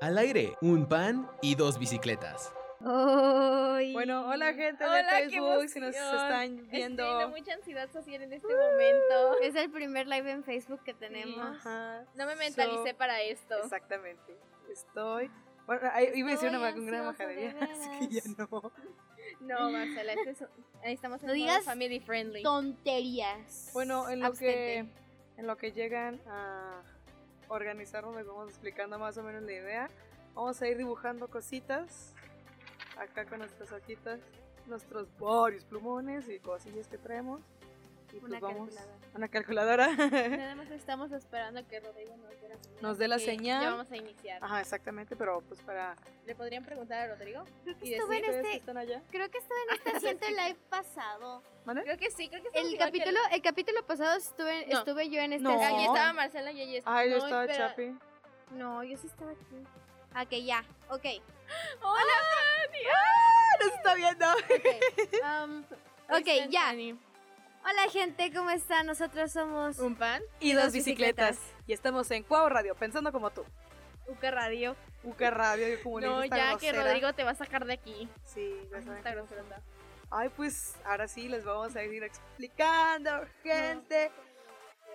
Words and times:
Al 0.00 0.16
aire, 0.16 0.56
un 0.60 0.86
pan 0.86 1.28
y 1.42 1.56
dos 1.56 1.76
bicicletas. 1.76 2.52
Bueno, 2.80 4.28
hola 4.28 4.54
gente 4.54 4.84
de 4.84 4.90
Hola, 4.90 5.10
Facebook, 5.10 5.68
si 5.68 5.80
nos 5.80 5.96
están 5.96 6.68
viendo. 6.70 7.20
Estoy 7.20 7.40
mucha 7.40 7.54
ansiedad 7.54 7.90
social 7.90 8.22
en 8.22 8.32
este 8.32 8.46
momento. 8.46 9.40
Es 9.42 9.56
el 9.56 9.68
primer 9.72 10.06
live 10.06 10.30
en 10.30 10.44
Facebook 10.44 10.84
que 10.84 10.94
tenemos. 10.94 11.56
Ajá. 11.56 12.04
No 12.14 12.26
me 12.26 12.36
mentalicé 12.36 12.90
So, 12.92 12.96
para 12.96 13.20
esto. 13.22 13.56
Exactamente. 13.60 14.38
Estoy. 14.70 15.32
Bueno, 15.66 15.90
ahí 15.92 16.12
iba 16.14 16.28
a 16.28 16.32
decir 16.32 16.48
una, 16.48 16.68
Estoy 16.68 16.86
una 16.86 17.02
majadería, 17.02 17.54
de 17.54 17.60
así 17.72 17.98
que 17.98 18.14
ya 18.14 18.22
no. 18.38 18.72
No, 19.40 19.70
Marcela, 19.70 20.12
este 20.12 20.30
es, 20.30 20.44
ahí 20.84 20.94
estamos 20.94 21.20
en 21.22 21.26
No 21.26 21.32
digas 21.32 21.64
family 21.64 21.98
friendly. 21.98 22.44
Tonterías. 22.44 23.70
Bueno, 23.72 24.08
en 24.08 24.20
lo 24.20 24.32
que 24.32 24.86
en 25.36 25.46
lo 25.46 25.56
que 25.56 25.72
llegan 25.72 26.20
a 26.28 26.82
organizarnos, 27.48 28.14
les 28.16 28.26
vamos 28.26 28.48
explicando 28.48 28.98
más 28.98 29.16
o 29.18 29.22
menos 29.22 29.42
la 29.42 29.52
idea. 29.52 29.90
Vamos 30.34 30.60
a 30.62 30.68
ir 30.68 30.78
dibujando 30.78 31.28
cositas 31.28 32.14
acá 32.96 33.24
con 33.26 33.40
nuestras 33.40 33.72
hojitas, 33.72 34.20
nuestros 34.66 35.08
varios 35.18 35.64
plumones 35.64 36.28
y 36.28 36.38
cosillas 36.38 36.88
que 36.88 36.98
traemos. 36.98 37.40
Y 38.12 38.20
pues 38.20 38.40
vamos. 38.40 38.74
Una 39.18 39.28
calculadora. 39.28 39.88
Nada 39.96 40.54
más 40.54 40.70
estamos 40.70 41.12
esperando 41.12 41.60
a 41.60 41.62
que 41.64 41.80
Rodrigo 41.80 42.16
nos 42.16 42.30
dé 42.40 42.48
la 42.48 42.56
señal. 42.58 42.82
Nos 42.82 42.98
dé 42.98 43.08
la 43.08 43.18
señal. 43.18 43.62
Ya 43.62 43.70
vamos 43.70 43.90
a 43.92 43.96
iniciar. 43.96 44.42
Ajá, 44.44 44.60
exactamente, 44.60 45.16
pero 45.16 45.40
pues 45.42 45.60
para 45.62 45.96
¿Le 46.24 46.34
podrían 46.34 46.64
preguntar 46.64 47.00
a 47.00 47.14
Rodrigo? 47.14 47.44
Y 47.82 47.94
Estuve 47.94 48.18
en 48.18 48.22
decir- 48.22 48.30
que 48.32 48.38
este, 48.40 48.56
están 48.56 48.78
allá. 48.78 49.02
creo 49.10 49.30
que 49.30 49.38
estuve 49.38 49.58
en 49.68 49.76
este 49.76 49.90
asiento 49.96 50.26
el 50.26 50.36
live 50.36 50.58
pasado. 50.70 51.42
¿Mande? 51.64 51.82
Creo 51.82 51.98
que 51.98 52.10
sí, 52.10 52.28
creo 52.28 52.42
que 52.42 52.48
El 52.58 52.72
igual 52.72 52.90
que 52.92 52.98
capítulo, 52.98 53.20
el 53.32 53.42
capítulo 53.42 53.86
pasado 53.86 54.16
estuve, 54.16 54.66
No. 54.66 54.78
estuve 54.78 55.10
yo 55.10 55.20
en 55.20 55.32
este 55.34 55.42
No. 55.44 55.60
Allí 55.60 55.84
estaba 55.84 56.12
Marcela 56.12 56.52
y 56.52 56.60
allí 56.62 56.76
estaba. 56.76 56.98
Ay, 56.98 57.10
yo 57.10 57.18
no, 57.18 57.24
estaba. 57.24 57.46
Chapi. 57.48 57.98
No, 58.52 58.84
yo 58.84 58.96
sí 58.96 59.08
estaba 59.08 59.32
aquí. 59.32 59.64
Ah, 60.14 60.24
que 60.26 60.44
ya. 60.44 60.64
Ok. 60.88 61.04
¡Hola, 61.82 62.12
¡Nos 63.60 63.72
está 63.74 63.94
viendo! 63.94 64.26
Ok, 64.30 65.44
um, 65.44 65.64
ok, 66.16 66.52
Fanny! 66.52 66.98
Hola 67.64 67.90
gente, 67.90 68.32
¿cómo 68.32 68.50
están? 68.50 68.86
Nosotros 68.86 69.32
somos 69.32 69.78
¿Un 69.78 69.96
pan? 69.96 70.22
Y 70.40 70.52
dos 70.52 70.72
bicicletas. 70.72 71.38
Y 71.66 71.72
estamos 71.72 72.10
en 72.10 72.22
Cuau 72.22 72.48
Radio, 72.48 72.74
pensando 72.74 73.12
como 73.12 73.30
tú. 73.30 73.44
Uca 74.06 74.30
Radio. 74.30 74.74
Uca 75.04 75.30
Radio, 75.30 75.68
yo 75.68 75.82
como 75.82 76.00
No, 76.00 76.24
ya 76.24 76.56
que. 76.56 76.72
Rodrigo 76.72 77.12
te 77.12 77.24
va 77.24 77.32
a 77.32 77.34
sacar 77.34 77.66
de 77.66 77.74
aquí. 77.74 78.08
Sí, 78.24 78.54
ya 78.70 78.80
saben. 78.80 78.98
Está 78.98 79.12
grosera. 79.12 79.42
Ay, 80.10 80.30
pues 80.30 80.76
ahora 80.84 81.06
sí 81.06 81.28
les 81.28 81.44
vamos 81.44 81.76
a 81.76 81.84
ir 81.84 82.02
explicando, 82.02 83.10
gente. 83.42 84.10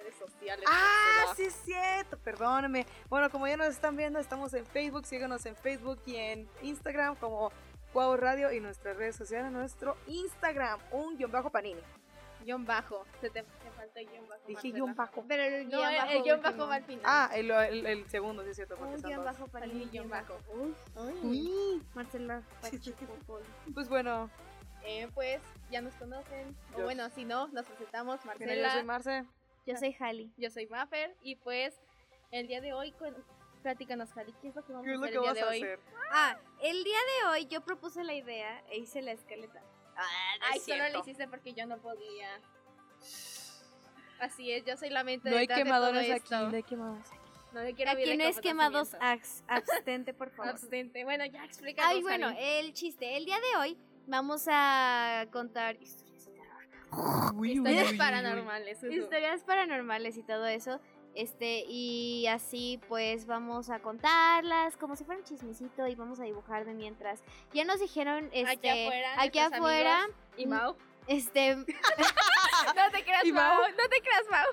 Redes 0.01 0.15
sociales. 0.15 0.65
Ah, 0.67 1.33
sí 1.35 1.43
es 1.43 1.53
cierto, 1.53 2.17
perdóname. 2.17 2.87
Bueno, 3.09 3.29
como 3.29 3.47
ya 3.47 3.55
nos 3.55 3.67
están 3.67 3.95
viendo, 3.95 4.19
estamos 4.19 4.53
en 4.55 4.65
Facebook, 4.65 5.05
síganos 5.05 5.45
en 5.45 5.55
Facebook 5.55 6.01
y 6.07 6.15
en 6.15 6.49
Instagram 6.63 7.15
como 7.17 7.51
Cuau 7.93 8.17
Radio 8.17 8.51
y 8.51 8.59
nuestras 8.59 8.97
redes 8.97 9.15
sociales, 9.15 9.51
nuestro 9.51 9.95
Instagram, 10.07 10.79
un 10.91 11.15
guion 11.15 11.31
bajo 11.31 11.51
panini. 11.51 11.81
Guión 12.43 12.65
bajo. 12.65 13.05
Se 13.21 13.29
te, 13.29 13.43
te 13.43 13.71
falta 13.75 13.99
el 13.99 14.07
guion 14.09 14.27
bajo. 14.27 14.41
Dije 14.47 14.53
Marcela. 14.53 14.73
guion 14.75 14.95
bajo. 14.95 15.25
Pero 15.27 15.43
el 15.43 15.63
No, 15.69 15.77
guion 15.77 15.89
el, 15.91 15.97
bajo. 15.97 16.11
el 16.11 16.23
guion 16.23 16.41
bajo 16.41 16.67
va 16.67 16.75
al 16.75 16.83
final. 16.83 17.01
Ah, 17.05 17.29
el, 17.33 17.51
el- 17.51 17.85
el 17.85 18.09
segundo, 18.09 18.43
sí 18.43 18.49
es 18.49 18.55
cierto. 18.55 18.75
porque 18.77 18.95
Un 18.95 19.01
guion 19.01 19.23
bajo 19.25 19.47
para 19.47 19.65
mí, 19.67 19.87
guion 19.91 20.09
bajo. 20.09 20.37
Uy, 21.23 21.81
Marcela 21.93 22.41
Pacheco 22.61 23.05
Pol. 23.25 23.41
Pues 23.73 23.89
bueno, 23.89 24.29
Eh, 24.85 25.07
pues 25.13 25.41
ya 25.71 25.81
nos 25.81 25.93
conocen. 25.95 26.55
O 26.73 26.79
Yo- 26.79 26.83
bueno, 26.83 27.09
si 27.11 27.23
no, 27.25 27.47
nos 27.49 27.65
presentamos. 27.65 28.19
mira, 28.25 28.33
yo 28.35 28.61
Marcela, 28.61 28.73
soy 28.73 28.83
Marce. 28.83 29.25
Yo 29.65 29.77
soy 29.77 29.95
Hali. 29.97 30.33
yo 30.37 30.49
soy 30.49 30.67
Maffer. 30.67 31.15
Y 31.21 31.37
pues 31.37 31.79
el 32.31 32.47
día 32.47 32.59
de 32.59 32.73
hoy, 32.73 32.91
cu- 32.91 33.13
platícanos, 33.61 34.11
Jali, 34.11 34.33
¿qué 34.41 34.49
es 34.49 34.55
lo 34.55 34.65
que 34.65 34.73
vamos 34.73 34.85
¿Qué 34.85 34.91
a 34.91 34.93
es 34.95 34.99
lo 34.99 35.05
hacer 35.05 35.13
que 35.13 35.17
el 35.17 35.23
día 35.23 35.33
de 35.33 35.41
a 35.41 35.47
hoy? 35.51 35.61
hacer? 35.63 35.79
Ah, 36.11 36.37
el 36.61 36.83
día 36.83 36.97
de 36.97 37.27
hoy 37.29 37.45
yo 37.45 37.61
propuse 37.61 38.03
la 38.03 38.13
idea 38.13 38.61
e 38.69 38.77
hice 38.79 39.01
la 39.01 39.13
escaleta. 39.13 39.61
Ah, 39.95 40.49
Ay, 40.51 40.59
solo 40.59 40.89
lo 40.89 40.99
hiciste 40.99 41.27
porque 41.27 41.53
yo 41.53 41.65
no 41.65 41.77
podía. 41.77 42.39
Así 44.19 44.51
es, 44.51 44.63
yo 44.65 44.77
soy 44.77 44.89
la 44.89 45.03
mente 45.03 45.29
No 45.29 45.37
hay 45.37 45.47
de 45.47 45.53
quemadores 45.55 46.05
todo 46.05 46.13
aquí, 46.15 46.23
esto. 46.23 46.49
no 46.49 46.55
hay 46.55 46.63
quemadores 46.63 47.07
aquí. 47.07 47.17
No 47.53 47.61
le 47.61 47.73
quiero 47.75 47.93
no 47.93 47.99
el 47.99 48.21
es 48.21 48.39
quemados, 48.41 48.95
abstente, 49.47 50.13
por 50.13 50.31
favor. 50.31 50.53
Abstente. 50.53 51.03
Bueno, 51.03 51.23
ya 51.25 51.45
explícanos. 51.45 51.91
Ay, 51.91 52.01
bueno, 52.01 52.33
el 52.35 52.73
chiste. 52.73 53.15
El 53.15 53.25
día 53.25 53.37
de 53.39 53.57
hoy 53.59 53.77
vamos 54.07 54.45
a 54.49 55.27
contar 55.31 55.75
historias 55.79 56.25
de 56.25 56.31
terror. 56.31 56.63
Uy, 57.35 57.51
uy, 57.51 57.57
Historias 57.57 57.85
uy, 57.85 57.91
uy. 57.91 57.97
paranormales. 57.97 58.83
Historias 58.83 59.41
paranormales 59.43 60.17
y 60.17 60.23
todo 60.23 60.47
eso. 60.47 60.79
Este, 61.15 61.63
y 61.67 62.25
así 62.27 62.79
pues 62.87 63.25
vamos 63.27 63.69
a 63.69 63.79
contarlas 63.79 64.75
como 64.77 64.95
si 64.95 65.03
fuera 65.03 65.19
un 65.19 65.25
chismecito 65.25 65.87
y 65.87 65.95
vamos 65.95 66.19
a 66.19 66.23
dibujar 66.23 66.65
de 66.65 66.73
mientras. 66.73 67.21
Ya 67.53 67.65
nos 67.65 67.79
dijeron, 67.79 68.29
este, 68.33 68.51
Aquí 68.69 68.69
afuera. 68.85 69.21
aquí 69.21 69.39
afuera, 69.39 70.07
Y 70.37 70.47
Mau. 70.47 70.75
este, 71.07 71.55
No 72.75 72.91
te 72.91 73.03
creas, 73.03 73.23
¿Y 73.25 73.31
Mau. 73.31 73.61
Mau? 73.61 73.69
No 73.69 73.89
te 73.89 74.01
creas, 74.01 74.23
Mau. 74.31 74.45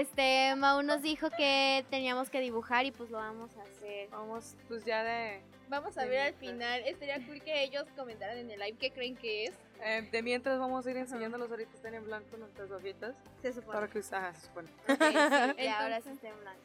Este, 0.00 0.54
Mau 0.56 0.82
nos 0.82 1.02
dijo 1.02 1.28
que 1.36 1.84
teníamos 1.90 2.30
que 2.30 2.40
dibujar 2.40 2.84
y 2.86 2.92
pues 2.92 3.10
lo 3.10 3.18
vamos 3.18 3.56
a 3.56 3.62
hacer. 3.62 4.08
Vamos, 4.10 4.56
pues 4.68 4.84
ya 4.84 5.02
de, 5.04 5.40
Vamos 5.68 5.96
a 5.96 6.02
De 6.02 6.08
ver 6.10 6.20
al 6.20 6.34
mientras. 6.40 6.50
final. 6.50 6.80
Estaría 6.86 7.26
cool 7.26 7.40
que 7.42 7.62
ellos 7.62 7.84
comentaran 7.96 8.36
en 8.38 8.50
el 8.50 8.58
live 8.60 8.76
qué 8.78 8.90
creen 8.90 9.16
que 9.16 9.44
es. 9.46 9.54
eh, 9.80 10.08
de 10.12 10.22
mientras 10.22 10.58
vamos 10.58 10.86
a 10.86 10.90
ir 10.90 10.96
enseñándolos 10.98 11.50
ahorita 11.50 11.72
están 11.74 11.94
en 11.94 12.04
blanco 12.04 12.36
nuestras 12.36 12.70
hojitas 12.70 13.14
Se 13.40 13.52
supone. 13.52 13.72
para 13.72 13.88
que 13.88 14.00
ah, 14.12 14.32
se 14.34 14.46
supone. 14.46 14.68
Ok, 14.88 14.98
sí, 14.98 15.04
y 15.04 15.06
Entonces- 15.06 15.68
ahora 15.68 16.00
sí 16.02 16.10
está 16.10 16.28
en 16.28 16.40
blanco. 16.40 16.60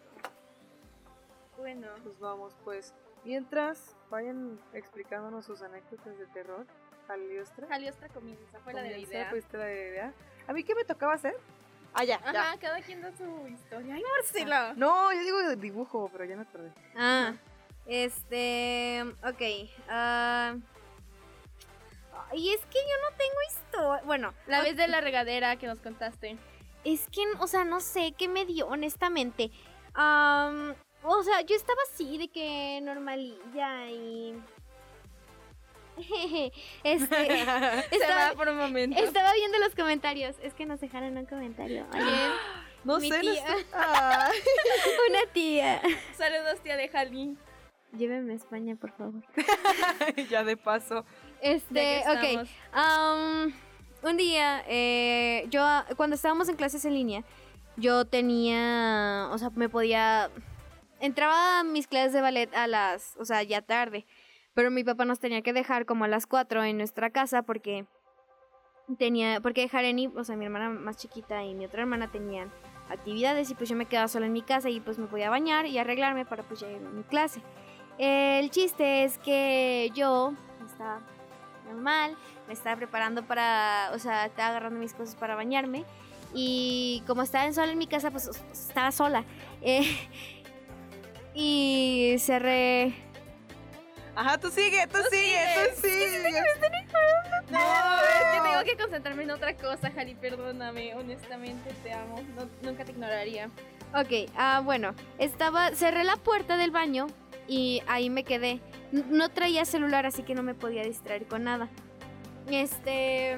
Bueno. 1.57 1.87
Pues 2.03 2.19
vamos, 2.19 2.55
pues. 2.63 2.93
Mientras 3.23 3.95
vayan 4.09 4.59
explicándonos 4.73 5.45
sus 5.45 5.61
anécdotas 5.61 6.17
de 6.17 6.25
terror, 6.27 6.65
Aliostra. 7.09 7.67
Jaliostra 7.67 8.09
comienza. 8.09 8.59
Fue 8.59 8.73
la 8.73 8.81
de 8.83 8.91
la 8.91 8.97
idea. 8.97 9.29
pues, 9.29 9.45
te 9.45 9.57
la 9.57 9.71
idea. 9.71 10.13
¿A 10.47 10.53
mí 10.53 10.63
qué 10.63 10.75
me 10.75 10.83
tocaba 10.85 11.13
hacer? 11.13 11.35
Ah, 11.99 12.03
ya, 12.03 12.19
ya. 12.31 12.41
Ajá, 12.41 12.57
cada 12.59 12.79
quien 12.81 13.01
da 13.01 13.11
su 13.17 13.47
historia. 13.47 13.95
Ay, 13.95 14.03
Marcela. 14.15 14.73
No, 14.75 15.11
yo 15.13 15.19
digo 15.21 15.39
de 15.49 15.55
dibujo, 15.55 16.09
pero 16.11 16.25
ya 16.25 16.35
me 16.37 16.45
perdí. 16.45 16.69
Ah, 16.95 17.33
este, 17.87 19.03
ok. 19.23 19.41
ah, 19.89 20.55
y 22.33 22.49
es 22.53 22.59
que 22.65 22.77
yo 22.79 23.09
no 23.09 23.17
tengo 23.17 23.37
historia. 23.49 24.01
Bueno, 24.05 24.33
La 24.45 24.61
vez 24.61 24.75
de 24.77 24.87
la 24.87 25.01
regadera 25.01 25.55
que 25.55 25.65
nos 25.67 25.79
contaste. 25.79 26.37
es 26.83 27.07
que, 27.09 27.21
o 27.39 27.47
sea, 27.47 27.63
no 27.63 27.79
sé 27.79 28.13
qué 28.17 28.27
me 28.27 28.45
dio, 28.45 28.67
honestamente. 28.67 29.49
Am, 29.95 30.75
o 31.03 31.23
sea, 31.23 31.41
yo 31.41 31.55
estaba 31.55 31.79
así 31.91 32.17
de 32.17 32.27
que 32.27 32.79
normalilla 32.83 33.89
y. 33.89 34.39
este. 36.83 37.27
Estaba, 37.91 38.33
por 38.35 38.47
un 38.49 38.57
momento. 38.57 38.97
estaba 39.01 39.33
viendo 39.33 39.57
los 39.59 39.75
comentarios. 39.75 40.35
Es 40.41 40.53
que 40.53 40.65
nos 40.65 40.79
dejaron 40.79 41.17
un 41.17 41.25
comentario. 41.25 41.85
No 42.83 42.99
Mi 42.99 43.09
sé, 43.09 43.17
no 43.17 43.31
tía. 43.33 43.43
estoy- 43.43 43.65
una 45.09 45.33
tía. 45.33 45.81
Saludos, 46.15 46.61
tía 46.63 46.77
de 46.77 46.87
Jali. 46.87 47.35
Llévenme 47.97 48.31
a 48.33 48.35
España, 48.37 48.75
por 48.79 48.91
favor. 48.95 49.21
ya 50.29 50.43
de 50.45 50.55
paso. 50.55 51.03
Este, 51.41 52.03
ok. 52.07 52.47
Am, 52.71 53.53
un 54.03 54.15
día, 54.17 54.63
eh, 54.67 55.47
yo, 55.49 55.65
cuando 55.97 56.15
estábamos 56.15 56.47
en 56.47 56.55
clases 56.55 56.85
en 56.85 56.93
línea, 56.93 57.23
yo 57.75 58.05
tenía, 58.05 59.27
o 59.31 59.37
sea, 59.37 59.49
me 59.49 59.67
podía, 59.67 60.29
entraba 61.01 61.59
a 61.59 61.63
mis 61.65 61.87
clases 61.87 62.13
de 62.13 62.21
ballet 62.21 62.53
a 62.55 62.67
las, 62.67 63.17
o 63.17 63.25
sea, 63.25 63.43
ya 63.43 63.61
tarde, 63.61 64.05
pero 64.57 64.71
mi 64.71 64.83
papá 64.83 65.05
nos 65.05 65.19
tenía 65.19 65.43
que 65.43 65.53
dejar 65.53 65.85
como 65.85 66.05
a 66.05 66.07
las 66.07 66.25
4 66.25 66.63
en 66.63 66.79
nuestra 66.79 67.11
casa 67.11 67.43
porque 67.43 67.85
tenía, 68.97 69.39
porque 69.39 69.69
Jareni, 69.69 70.07
o 70.07 70.23
sea, 70.23 70.35
mi 70.35 70.45
hermana 70.45 70.71
más 70.71 70.97
chiquita 70.97 71.43
y 71.43 71.53
mi 71.53 71.67
otra 71.67 71.81
hermana 71.83 72.09
tenían 72.09 72.51
actividades 72.89 73.51
y 73.51 73.53
pues 73.53 73.69
yo 73.69 73.75
me 73.75 73.85
quedaba 73.85 74.07
sola 74.07 74.25
en 74.25 74.33
mi 74.33 74.41
casa 74.41 74.71
y 74.71 74.79
pues 74.79 74.97
me 74.97 75.05
podía 75.05 75.29
bañar 75.29 75.67
y 75.67 75.77
arreglarme 75.77 76.25
para 76.25 76.41
pues 76.41 76.61
ya 76.61 76.69
a 76.69 76.79
mi 76.89 77.03
clase. 77.03 77.43
El 77.99 78.49
chiste 78.49 79.03
es 79.03 79.19
que 79.19 79.91
yo 79.93 80.33
estaba 80.65 81.01
normal, 81.67 82.17
me 82.47 82.53
estaba 82.53 82.77
preparando 82.77 83.27
para, 83.27 83.91
o 83.93 83.99
sea, 83.99 84.25
estaba 84.25 84.49
agarrando 84.49 84.79
mis 84.79 84.95
cosas 84.95 85.15
para 85.15 85.35
bañarme 85.35 85.85
y 86.33 87.03
como 87.05 87.21
estaba 87.21 87.53
sola 87.53 87.73
en 87.73 87.77
mi 87.77 87.85
casa, 87.85 88.09
pues, 88.09 88.25
pues, 88.25 88.69
estaba 88.69 88.91
sola. 88.91 89.23
Eh, 89.61 89.85
y 91.35 92.15
cerré... 92.17 93.06
Ajá, 94.17 94.39
tú 94.39 94.49
sigue, 94.49 94.87
tú, 94.87 94.97
sigue, 95.11 95.39
tú 95.75 95.81
sigue. 95.87 96.31
No, 97.51 97.59
es 97.59 98.25
que 98.33 98.41
tengo 98.49 98.63
que 98.65 98.77
concentrarme 98.77 99.23
en 99.23 99.31
otra 99.31 99.55
cosa, 99.55 99.91
Jali. 99.91 100.15
Perdóname. 100.15 100.95
Honestamente, 100.95 101.71
te 101.83 101.93
amo. 101.93 102.23
No- 102.35 102.49
nunca 102.63 102.83
te 102.83 102.93
ignoraría. 102.93 103.45
Ok, 103.93 104.29
ah, 104.35 104.61
bueno, 104.65 104.95
estaba, 105.19 105.69
cerré 105.75 106.03
la 106.03 106.15
puerta 106.17 106.57
del 106.57 106.71
baño 106.71 107.05
y 107.47 107.83
ahí 107.85 108.09
me 108.09 108.23
quedé. 108.23 108.59
No 108.91 109.29
traía 109.29 109.65
celular, 109.65 110.07
así 110.07 110.23
que 110.23 110.33
no 110.33 110.41
me 110.41 110.55
podía 110.55 110.81
distraer 110.83 111.27
con 111.27 111.43
nada. 111.43 111.69
Este... 112.49 113.37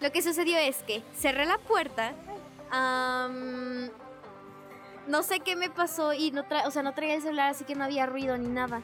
Lo 0.00 0.10
que 0.10 0.20
sucedió 0.20 0.58
es 0.58 0.78
que 0.82 1.04
cerré 1.14 1.46
la 1.46 1.58
puerta 1.58 2.12
am, 2.72 3.88
no 5.06 5.22
sé 5.22 5.40
qué 5.40 5.56
me 5.56 5.70
pasó 5.70 6.12
y 6.12 6.30
no 6.30 6.44
tra 6.44 6.66
o 6.66 6.70
sea, 6.70 6.82
no 6.82 6.94
traía 6.94 7.14
el 7.14 7.22
celular, 7.22 7.50
así 7.50 7.64
que 7.64 7.74
no 7.74 7.84
había 7.84 8.06
ruido 8.06 8.36
ni 8.38 8.48
nada. 8.48 8.82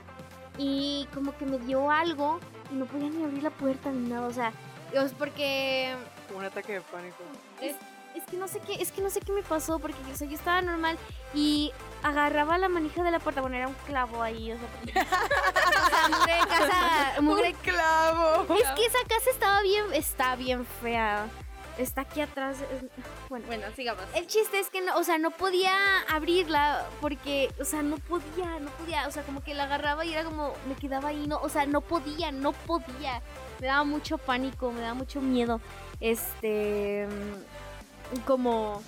Y 0.57 1.09
como 1.15 1.37
que 1.37 1.47
me 1.47 1.59
dio 1.59 1.91
algo 1.91 2.41
y 2.71 2.75
no 2.75 2.87
podía 2.87 3.09
ni 3.11 3.25
abrir 3.25 3.43
la 3.43 3.51
puerta 3.51 3.91
ni 3.91 4.09
nada, 4.09 4.27
o 4.27 4.33
sea, 4.33 4.53
es 4.93 5.13
porque 5.13 5.95
Como 6.27 6.41
un 6.41 6.47
ataque 6.47 6.75
de 6.75 6.81
pánico. 6.81 7.17
es, 7.61 7.77
es 8.15 8.25
que 8.25 8.37
no 8.37 8.49
sé 8.49 8.61
qué, 8.61 8.75
es 8.75 8.91
que 8.91 9.01
no 9.01 9.11
sé 9.11 9.21
qué 9.21 9.33
me 9.33 9.43
pasó 9.43 9.79
porque 9.79 9.99
o 10.13 10.17
sea, 10.17 10.27
yo 10.27 10.35
estaba 10.35 10.61
normal 10.63 10.99
y 11.35 11.73
agarraba 12.03 12.59
la 12.59 12.69
manija 12.69 13.03
de 13.03 13.11
la 13.11 13.21
puerta, 13.21 13.41
bueno, 13.41 13.57
era 13.57 13.69
un 13.69 13.77
clavo 13.87 14.23
ahí, 14.23 14.53
o 14.53 14.57
sea, 14.59 15.05
mugre 16.09 16.39
casa, 16.49 17.21
mugre 17.21 17.55
clavo! 17.63 18.55
es 18.55 18.71
que 18.71 18.87
esa 18.87 18.99
casa 19.09 19.31
estaba 19.31 19.63
bien, 19.63 19.85
está 19.93 20.37
bien 20.37 20.67
fea. 20.83 21.29
Está 21.79 22.01
aquí 22.03 22.21
atrás. 22.21 22.57
es- 22.61 22.85
Bueno, 23.29 23.47
Bueno, 23.47 23.67
sigamos. 23.77 24.03
el 24.15 24.27
chiste 24.27 24.59
es 24.59 24.69
que 24.69 24.81
no, 24.81 24.97
o 24.97 25.05
sea, 25.05 25.17
no 25.19 25.31
podía 25.31 25.73
abrirla 26.11 26.85
porque, 27.01 27.51
o 27.61 27.65
sea, 27.65 27.83
no 27.83 27.97
podía, 27.99 28.59
no 28.59 28.69
podía, 28.73 29.07
o 29.07 29.11
sea, 29.13 29.23
como 29.23 29.43
que 29.43 29.55
la 29.55 29.65
agarraba 29.65 30.05
y 30.05 30.13
era 30.13 30.25
como, 30.25 30.55
me 30.69 30.75
quedaba 30.75 31.11
ahí, 31.11 31.27
no, 31.29 31.39
o 31.39 31.49
sea, 31.49 31.67
no 31.67 31.81
podía, 31.81 32.33
no 32.33 32.53
podía. 32.53 33.23
Me 33.61 33.67
daba 33.69 33.85
mucho 33.85 34.19
pánico, 34.19 34.73
me 34.73 34.81
daba 34.81 34.95
mucho 34.95 35.21
miedo. 35.21 35.61
Este, 36.01 37.07
mm, 37.07 38.19
como 38.27 38.83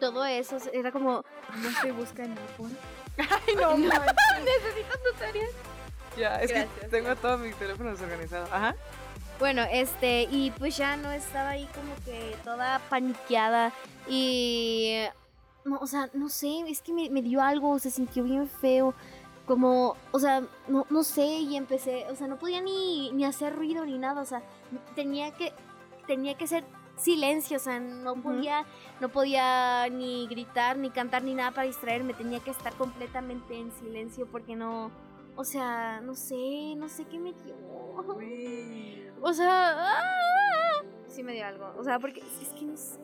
todo 0.00 0.24
eso, 0.26 0.58
era 0.72 0.92
como, 0.92 1.24
no 1.56 1.70
se 1.80 1.90
busca 1.92 2.22
en 2.24 2.32
iPhone. 2.38 2.76
¡Ay, 3.18 3.54
no! 3.56 3.76
manches. 3.78 4.14
Necesito 4.44 4.98
tutorial. 5.12 5.48
ya, 6.16 6.40
es 6.42 6.50
Gracias. 6.50 6.72
que 6.80 6.86
tengo 6.88 7.16
todos 7.16 7.40
mis 7.40 7.54
teléfonos 7.56 8.00
organizados. 8.00 8.50
Ajá. 8.52 8.74
Bueno, 9.38 9.62
este, 9.70 10.28
y 10.30 10.50
pues 10.52 10.76
ya 10.76 10.96
no 10.96 11.12
estaba 11.12 11.50
ahí 11.50 11.68
como 11.74 11.94
que 12.04 12.36
toda 12.44 12.80
paniqueada 12.90 13.72
y... 14.08 14.96
No, 15.64 15.78
o 15.80 15.86
sea, 15.86 16.08
no 16.14 16.30
sé, 16.30 16.64
es 16.66 16.80
que 16.80 16.94
me, 16.94 17.10
me 17.10 17.20
dio 17.20 17.42
algo, 17.42 17.78
se 17.78 17.90
sintió 17.90 18.24
bien 18.24 18.48
feo, 18.48 18.94
como, 19.46 19.96
o 20.12 20.18
sea, 20.18 20.42
no, 20.66 20.86
no 20.88 21.02
sé, 21.02 21.24
y 21.24 21.56
empecé, 21.56 22.06
o 22.10 22.14
sea, 22.14 22.26
no 22.26 22.38
podía 22.38 22.62
ni, 22.62 23.12
ni 23.12 23.24
hacer 23.24 23.54
ruido 23.54 23.84
ni 23.84 23.98
nada, 23.98 24.22
o 24.22 24.24
sea, 24.24 24.42
tenía 24.94 25.32
que, 25.32 25.52
tenía 26.06 26.36
que 26.38 26.46
ser 26.46 26.64
silencio, 26.96 27.56
o 27.56 27.60
sea, 27.60 27.80
no 27.80 28.14
podía, 28.16 28.64
no 29.00 29.08
podía 29.08 29.88
ni 29.90 30.26
gritar, 30.28 30.78
ni 30.78 30.90
cantar, 30.90 31.22
ni 31.22 31.34
nada 31.34 31.50
para 31.50 31.66
distraerme, 31.66 32.14
tenía 32.14 32.40
que 32.40 32.50
estar 32.50 32.72
completamente 32.74 33.58
en 33.58 33.72
silencio 33.72 34.26
porque 34.26 34.56
no, 34.56 34.90
o 35.36 35.44
sea, 35.44 36.00
no 36.00 36.14
sé, 36.14 36.74
no 36.76 36.88
sé 36.88 37.04
qué 37.06 37.18
me 37.18 37.32
dio. 37.32 37.56
Uy. 38.16 39.07
O 39.20 39.32
sea, 39.32 39.74
¡ah! 39.76 40.82
sí 41.08 41.22
me 41.22 41.32
dio 41.32 41.46
algo. 41.46 41.72
O 41.76 41.84
sea, 41.84 41.98
porque 41.98 42.20
es 42.20 42.48
que 42.50 42.64
no 42.64 42.76
sé. 42.76 42.98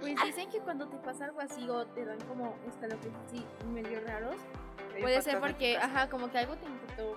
Pues 0.00 0.16
dicen 0.24 0.50
que 0.50 0.58
cuando 0.58 0.88
te 0.88 0.96
pasa 0.98 1.26
algo 1.26 1.40
así 1.40 1.68
o 1.70 1.86
te 1.86 2.04
dan 2.04 2.20
como 2.22 2.56
escalofríos 2.66 3.14
así 3.26 3.44
medio 3.72 4.00
raros, 4.00 4.34
puede 5.00 5.22
ser 5.22 5.38
porque, 5.38 5.76
ajá, 5.76 6.08
como 6.08 6.30
que 6.30 6.38
algo 6.38 6.56
te 6.56 6.66
algo 6.66 7.16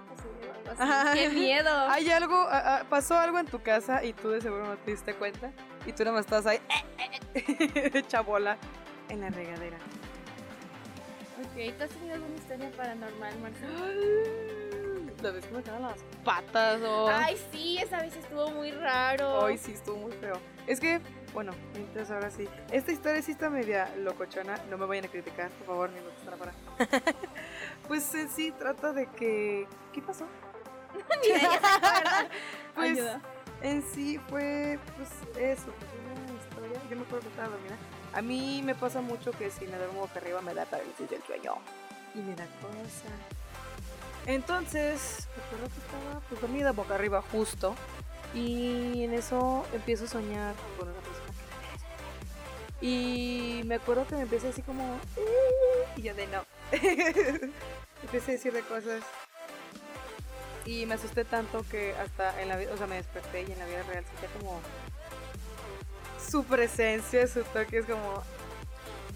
así. 0.78 1.20
¡Qué 1.20 1.30
miedo! 1.30 1.70
Hay 1.90 2.10
algo, 2.12 2.36
ah, 2.36 2.80
ah, 2.82 2.84
pasó 2.88 3.18
algo 3.18 3.40
en 3.40 3.48
tu 3.48 3.62
casa 3.62 4.04
y 4.04 4.14
tú 4.14 4.30
de 4.30 4.42
seguro 4.42 4.68
no 4.68 4.78
te 4.78 4.92
diste 4.92 5.16
cuenta. 5.16 5.52
Y 5.86 5.94
tú 5.94 6.04
nada 6.04 6.18
más 6.18 6.26
estás 6.26 6.46
ahí, 6.46 6.60
hecha 7.34 8.22
bola 8.22 8.58
en 9.10 9.22
la 9.22 9.30
regadera. 9.30 9.78
Ok, 11.40 11.76
¿tú 11.78 11.84
has 11.84 11.90
tenido 11.90 12.16
alguna 12.16 12.36
historia 12.36 12.72
paranormal, 12.72 13.40
Marcelo? 13.40 14.56
La 15.26 15.32
vez 15.32 15.44
que 15.44 15.56
me 15.56 15.64
quedan 15.64 15.82
las 15.82 15.98
patas 16.24 16.80
o. 16.84 17.08
Ay, 17.08 17.36
sí, 17.52 17.80
esa 17.80 18.00
vez 18.00 18.16
estuvo 18.16 18.52
muy 18.52 18.70
raro. 18.70 19.44
Ay, 19.48 19.58
sí, 19.58 19.72
estuvo 19.72 19.98
muy 19.98 20.12
feo. 20.12 20.40
Es 20.68 20.80
que, 20.80 21.02
bueno, 21.34 21.52
entonces 21.74 22.12
ahora 22.12 22.30
sí. 22.30 22.48
Esta 22.72 22.92
historia 22.92 23.24
sí 23.24 23.32
está 23.32 23.50
media 23.50 23.92
locochona. 23.98 24.56
No 24.70 24.78
me 24.78 24.86
vayan 24.86 25.06
a 25.06 25.08
criticar, 25.08 25.50
por 25.50 25.66
favor, 25.66 25.90
ni 25.90 26.00
me 26.00 26.32
afuera. 26.32 26.54
pues 27.88 28.14
en 28.14 28.30
sí 28.30 28.52
trata 28.52 28.94
de 28.94 29.08
que. 29.14 29.68
¿Qué 29.94 30.02
pasó? 30.04 30.28
Pues 32.76 32.92
Ayuda. 32.92 33.22
en 33.64 33.82
sí 33.82 34.20
fue, 34.30 34.78
pues 34.96 35.10
eso, 35.40 35.74
pues 35.80 35.90
una 36.28 36.40
historia. 36.40 36.82
Yo 36.88 36.98
me 36.98 37.02
acuerdo 37.02 37.22
que 37.22 37.30
estaba 37.30 37.48
dormida. 37.48 37.78
A 38.14 38.22
mí 38.22 38.62
me 38.64 38.76
pasa 38.76 39.02
mucho 39.02 39.32
que 39.32 39.50
si 39.50 39.66
me 39.66 39.76
duermo 39.76 40.02
boca 40.02 40.20
arriba 40.20 40.42
me 40.42 40.54
da 40.54 40.66
parálisis 40.66 41.10
del 41.10 41.24
sueño. 41.24 41.56
Y 42.14 42.20
me 42.20 42.36
da 42.36 42.46
cosa. 42.62 43.10
Entonces, 44.26 45.28
recuerdo 45.36 45.68
que 45.74 45.80
estaba 45.82 46.20
pues 46.28 46.42
dormida 46.42 46.72
boca 46.72 46.96
arriba 46.96 47.22
justo. 47.32 47.76
Y 48.34 49.04
en 49.04 49.14
eso 49.14 49.66
empiezo 49.74 50.06
a 50.06 50.08
soñar 50.08 50.56
con 50.78 50.90
una 50.90 50.98
persona 51.00 51.26
Y 52.82 53.62
me 53.66 53.76
acuerdo 53.76 54.06
que 54.08 54.16
me 54.16 54.22
empecé 54.24 54.50
así 54.50 54.62
como... 54.62 54.84
"Eh", 55.16 55.88
Y 55.96 56.02
yo 56.02 56.14
de 56.14 56.28
no. 56.28 56.44
empecé 58.04 58.32
a 58.32 58.34
decirle 58.36 58.62
cosas. 58.62 59.04
Y 60.66 60.86
me 60.88 60.96
asusté 60.96 61.24
tanto 61.26 61.64
que 61.70 61.94
hasta 61.96 62.42
en 62.42 62.50
la 62.50 62.58
vida, 62.58 62.74
o 62.74 62.78
sea, 62.78 62.88
me 62.88 62.96
desperté 62.96 63.44
y 63.48 63.52
en 63.52 63.60
la 63.60 63.66
vida 63.66 63.84
real 63.84 64.04
sentía 64.06 64.30
como 64.40 64.60
su 66.30 66.44
presencia, 66.44 67.28
su 67.28 67.44
toque 67.44 67.78
es 67.80 67.86
como... 67.86 68.24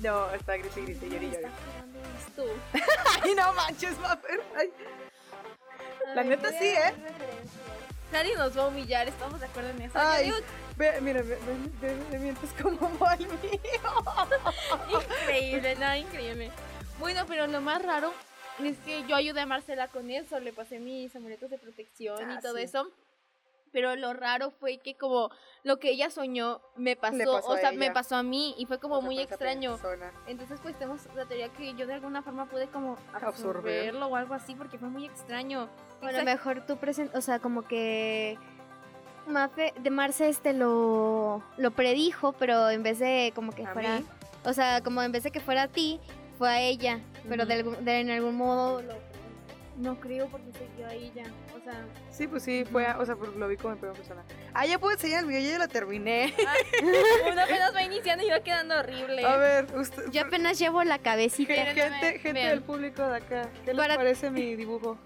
No, 0.01 0.29
está 0.31 0.55
grite, 0.55 0.81
grite, 0.81 1.09
llori, 1.09 1.31
llori. 1.31 1.47
Jugando 1.99 2.53
esto. 2.73 3.21
Ay, 3.23 3.35
no 3.35 3.53
manches, 3.53 3.97
Maffer. 3.99 4.41
La 6.15 6.21
Ay, 6.21 6.27
neta 6.27 6.49
sí, 6.49 6.65
¿eh? 6.67 6.93
Nadie 8.11 8.35
nos 8.35 8.57
va 8.57 8.63
a 8.63 8.67
humillar, 8.67 9.07
estamos 9.07 9.39
de 9.39 9.45
acuerdo 9.45 9.69
en 9.69 9.81
eso. 9.83 9.93
Ay. 9.99 10.25
digo, 10.25 10.37
ve, 10.77 10.99
mira, 11.01 11.21
me- 11.21 11.35
me- 11.87 11.95
me 12.11 12.19
mientes 12.19 12.49
como 12.59 12.89
mal 12.99 13.19
mío. 13.19 13.29
increíble, 15.21 15.75
nada, 15.75 15.97
increíble. 15.97 16.51
Bueno, 16.99 17.25
pero 17.27 17.45
lo 17.47 17.61
más 17.61 17.83
raro 17.83 18.11
es 18.63 18.77
que 18.79 19.05
yo 19.07 19.15
ayudé 19.15 19.41
a 19.41 19.45
Marcela 19.45 19.87
con 19.89 20.09
eso, 20.09 20.39
le 20.39 20.51
pasé 20.53 20.79
mis 20.79 21.15
amuletos 21.15 21.49
de 21.51 21.57
protección 21.59 22.29
Ah, 22.31 22.35
y 22.37 22.41
todo 22.41 22.55
sí. 22.57 22.63
eso. 22.63 22.89
Pero 23.71 23.95
lo 23.95 24.13
raro 24.13 24.51
fue 24.51 24.77
que 24.77 24.95
como 24.95 25.29
lo 25.63 25.77
que 25.79 25.91
ella 25.91 26.09
soñó 26.09 26.61
me 26.75 26.95
pasó, 26.95 27.35
o 27.45 27.53
a 27.53 27.57
sea, 27.57 27.71
me 27.71 27.91
pasó 27.91 28.15
a 28.15 28.23
mí 28.23 28.55
y 28.57 28.65
fue 28.65 28.79
como 28.79 28.95
O 28.95 28.99
sea, 29.01 29.05
muy 29.05 29.19
extraño. 29.19 29.71
persona. 29.77 30.11
Entonces 30.27 30.59
pues 30.61 30.77
tenemos 30.77 31.01
la 31.15 31.25
teoría 31.25 31.49
que 31.49 31.73
yo 31.75 31.85
de 31.87 31.93
alguna 31.93 32.21
forma 32.23 32.45
pude 32.47 32.67
como 32.67 32.93
Absorber. 33.13 33.25
absorberlo 33.27 34.07
o 34.07 34.15
algo 34.15 34.33
así 34.33 34.55
porque 34.55 34.77
fue 34.77 34.89
muy 34.89 35.05
extraño. 35.05 35.69
Bueno, 36.01 36.17
Exacto. 36.19 36.25
mejor 36.25 36.65
tú 36.65 36.77
present, 36.77 37.15
o 37.15 37.21
sea, 37.21 37.39
como 37.39 37.63
que 37.63 38.37
Mafe, 39.27 39.73
de 39.79 39.89
Marce 39.91 40.29
este 40.29 40.53
lo, 40.53 41.43
lo 41.57 41.71
predijo, 41.71 42.33
pero 42.33 42.69
en 42.69 42.81
vez 42.81 42.97
de 42.99 43.31
como 43.35 43.51
que 43.51 43.67
fuera, 43.67 43.99
mí. 43.99 44.05
o 44.45 44.53
sea, 44.53 44.81
como 44.81 45.03
en 45.03 45.11
vez 45.11 45.23
de 45.23 45.31
que 45.31 45.39
fuera 45.39 45.63
a 45.63 45.67
ti, 45.67 45.99
fue 46.39 46.49
a 46.49 46.61
ella, 46.61 46.99
pero 47.27 47.45
de, 47.45 47.59
Ujú. 47.61 47.69
algún- 47.71 47.85
de- 47.85 47.99
en 47.99 48.09
algún 48.09 48.35
modo 48.37 48.81
lo 48.81 48.93
No 49.79 49.97
creo 49.99 50.27
porque 50.27 50.51
seguía 50.51 50.89
ahí 50.89 51.09
ya. 51.15 51.23
O 51.57 51.63
sea, 51.63 51.85
Sí, 52.11 52.27
pues 52.27 52.43
sí, 52.43 52.65
fue, 52.69 52.85
a- 52.85 52.99
o 52.99 53.05
sea, 53.05 53.15
pues 53.15 53.33
lo 53.35 53.47
vi 53.47 53.55
como 53.55 53.73
en 53.73 53.79
primera 53.79 53.97
persona. 53.97 54.25
Ah, 54.53 54.65
ya 54.65 54.77
puedo 54.77 54.91
enseñar 54.93 55.21
el 55.21 55.27
video, 55.29 55.51
ya 55.51 55.57
la 55.57 55.67
terminé. 55.69 56.33
uno 57.31 57.41
apenas 57.41 57.73
va 57.73 57.81
iniciando 57.83 58.25
y 58.25 58.29
va 58.29 58.41
quedando 58.41 58.77
horrible. 58.77 59.23
A 59.25 59.37
ver, 59.37 59.67
usted, 59.77 60.11
Yo 60.11 60.21
apenas 60.23 60.59
llevo 60.59 60.83
la 60.83 60.99
cabecita. 60.99 61.53
Gente, 61.53 62.19
gente 62.19 62.33
vean. 62.33 62.49
del 62.49 62.61
público 62.61 63.07
de 63.07 63.15
acá, 63.17 63.49
¿qué 63.63 63.73
les 63.73 63.77
Para- 63.77 63.95
parece 63.95 64.29
mi 64.29 64.55
dibujo? 64.55 64.97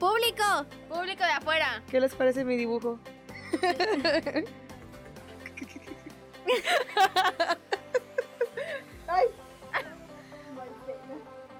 ¡Público! 0.00 0.66
Público 0.88 1.22
de 1.22 1.30
afuera. 1.30 1.80
¿Qué 1.88 2.00
les 2.00 2.12
parece 2.14 2.44
mi 2.44 2.56
dibujo? 2.56 2.98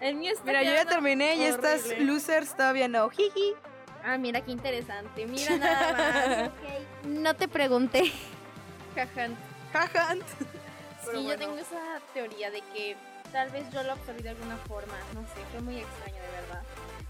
El 0.02 0.16
mío 0.16 0.32
está 0.32 0.44
Mira, 0.44 0.62
yo 0.64 0.72
ya 0.74 0.84
terminé 0.84 1.36
y 1.36 1.44
estas 1.44 1.86
losers 1.98 2.56
todavía 2.56 2.88
no. 2.88 3.08
Jiji. 3.08 3.54
Ah, 4.04 4.18
mira 4.18 4.40
qué 4.40 4.50
interesante. 4.50 5.26
Mira 5.26 5.56
nada 5.58 6.50
No 7.04 7.34
te 7.34 7.46
pregunté. 7.46 8.02
más. 8.02 8.12
Jajan. 9.08 9.36
Jajant. 9.72 10.24
Sí, 11.10 11.24
yo 11.28 11.38
tengo 11.38 11.56
esa 11.56 12.00
teoría 12.12 12.50
de 12.50 12.60
que 12.74 12.96
tal 13.30 13.48
vez 13.50 13.64
yo 13.72 13.82
lo 13.84 13.92
absorbí 13.92 14.22
de 14.22 14.30
alguna 14.30 14.56
forma. 14.68 14.94
No 15.14 15.22
sé, 15.22 15.40
fue 15.52 15.60
muy 15.60 15.78
extraño 15.78 16.16
de 16.20 16.30
verdad. 16.40 16.62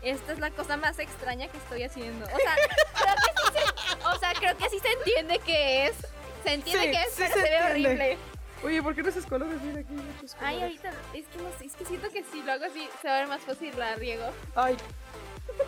Esta 0.02 0.32
es 0.34 0.38
la 0.38 0.50
cosa 0.50 0.76
más 0.76 0.98
extraña 0.98 1.48
que 1.48 1.56
estoy 1.56 1.84
haciendo. 1.84 2.26
O 2.26 2.28
sea, 2.28 2.56
creo 2.56 3.14
que 3.16 3.42
sí 3.42 3.52
se, 3.54 4.06
o 4.06 4.18
sea, 4.18 4.32
creo 4.34 4.56
que 4.58 4.68
sí 4.68 4.78
se 4.80 4.92
entiende 4.92 5.38
que 5.38 5.86
es. 5.86 5.96
Se 6.44 6.54
entiende 6.54 6.84
Sí, 6.86 6.90
que 6.90 7.02
es, 7.02 7.08
sí 7.14 7.22
pero 7.22 7.34
se 7.34 7.40
se, 7.40 7.42
ve 7.42 7.56
entiende. 7.56 7.88
horrible. 7.88 8.18
Oye, 8.64 8.82
¿por 8.82 8.94
qué 8.94 9.02
no 9.02 9.08
haces 9.08 9.26
colores? 9.26 9.60
Mira 9.62 9.80
aquí 9.80 9.88
hay 9.92 9.96
muchos 9.96 10.34
colores. 10.34 10.56
Ay, 10.56 10.62
ahorita, 10.62 10.90
es 11.14 11.26
que 11.26 11.38
no 11.38 11.48
sé, 11.58 11.64
es 11.66 11.74
que 11.74 11.84
siento 11.84 12.08
que 12.10 12.22
si 12.24 12.42
lo 12.42 12.52
hago 12.52 12.64
así 12.64 12.88
se 13.00 13.08
va 13.08 13.16
a 13.16 13.18
ver 13.20 13.28
más 13.28 13.40
fácil, 13.42 13.76
la 13.78 13.96
riego. 13.96 14.26
Ay. 14.54 14.76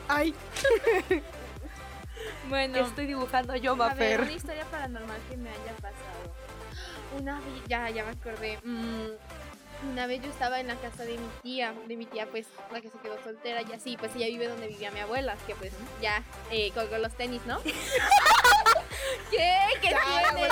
Ay. 0.08 0.34
Bueno, 2.48 2.74
¿Qué 2.74 2.80
estoy 2.80 3.06
dibujando 3.06 3.56
yo, 3.56 3.72
A 3.72 3.74
ver, 3.74 3.88
Mafer? 3.90 4.20
una 4.22 4.32
historia 4.32 4.64
paranormal 4.66 5.18
que 5.28 5.36
me 5.36 5.50
haya 5.50 5.72
pasado. 5.80 6.34
Una 7.20 7.38
vez, 7.40 7.62
ya, 7.66 7.90
ya 7.90 8.04
me 8.04 8.10
acordé. 8.12 8.58
Mm, 8.62 9.90
una 9.90 10.06
vez 10.06 10.22
yo 10.22 10.30
estaba 10.30 10.60
en 10.60 10.68
la 10.68 10.76
casa 10.76 11.04
de 11.04 11.18
mi 11.18 11.28
tía, 11.42 11.74
de 11.86 11.96
mi 11.96 12.06
tía, 12.06 12.26
pues, 12.30 12.46
la 12.72 12.80
que 12.80 12.88
se 12.90 12.98
quedó 12.98 13.22
soltera 13.22 13.62
y 13.62 13.72
así, 13.72 13.96
pues 13.98 14.14
ella 14.16 14.26
vive 14.26 14.48
donde 14.48 14.68
vivía 14.68 14.90
mi 14.90 15.00
abuela, 15.00 15.36
que 15.46 15.54
pues 15.54 15.72
ya 16.00 16.22
eh, 16.50 16.70
colgó 16.72 16.96
los 16.98 17.12
tenis, 17.14 17.42
¿no? 17.46 17.60
¿Qué? 19.30 19.58
¿Qué 19.82 19.90
Ya, 19.90 20.00
tiene? 20.32 20.48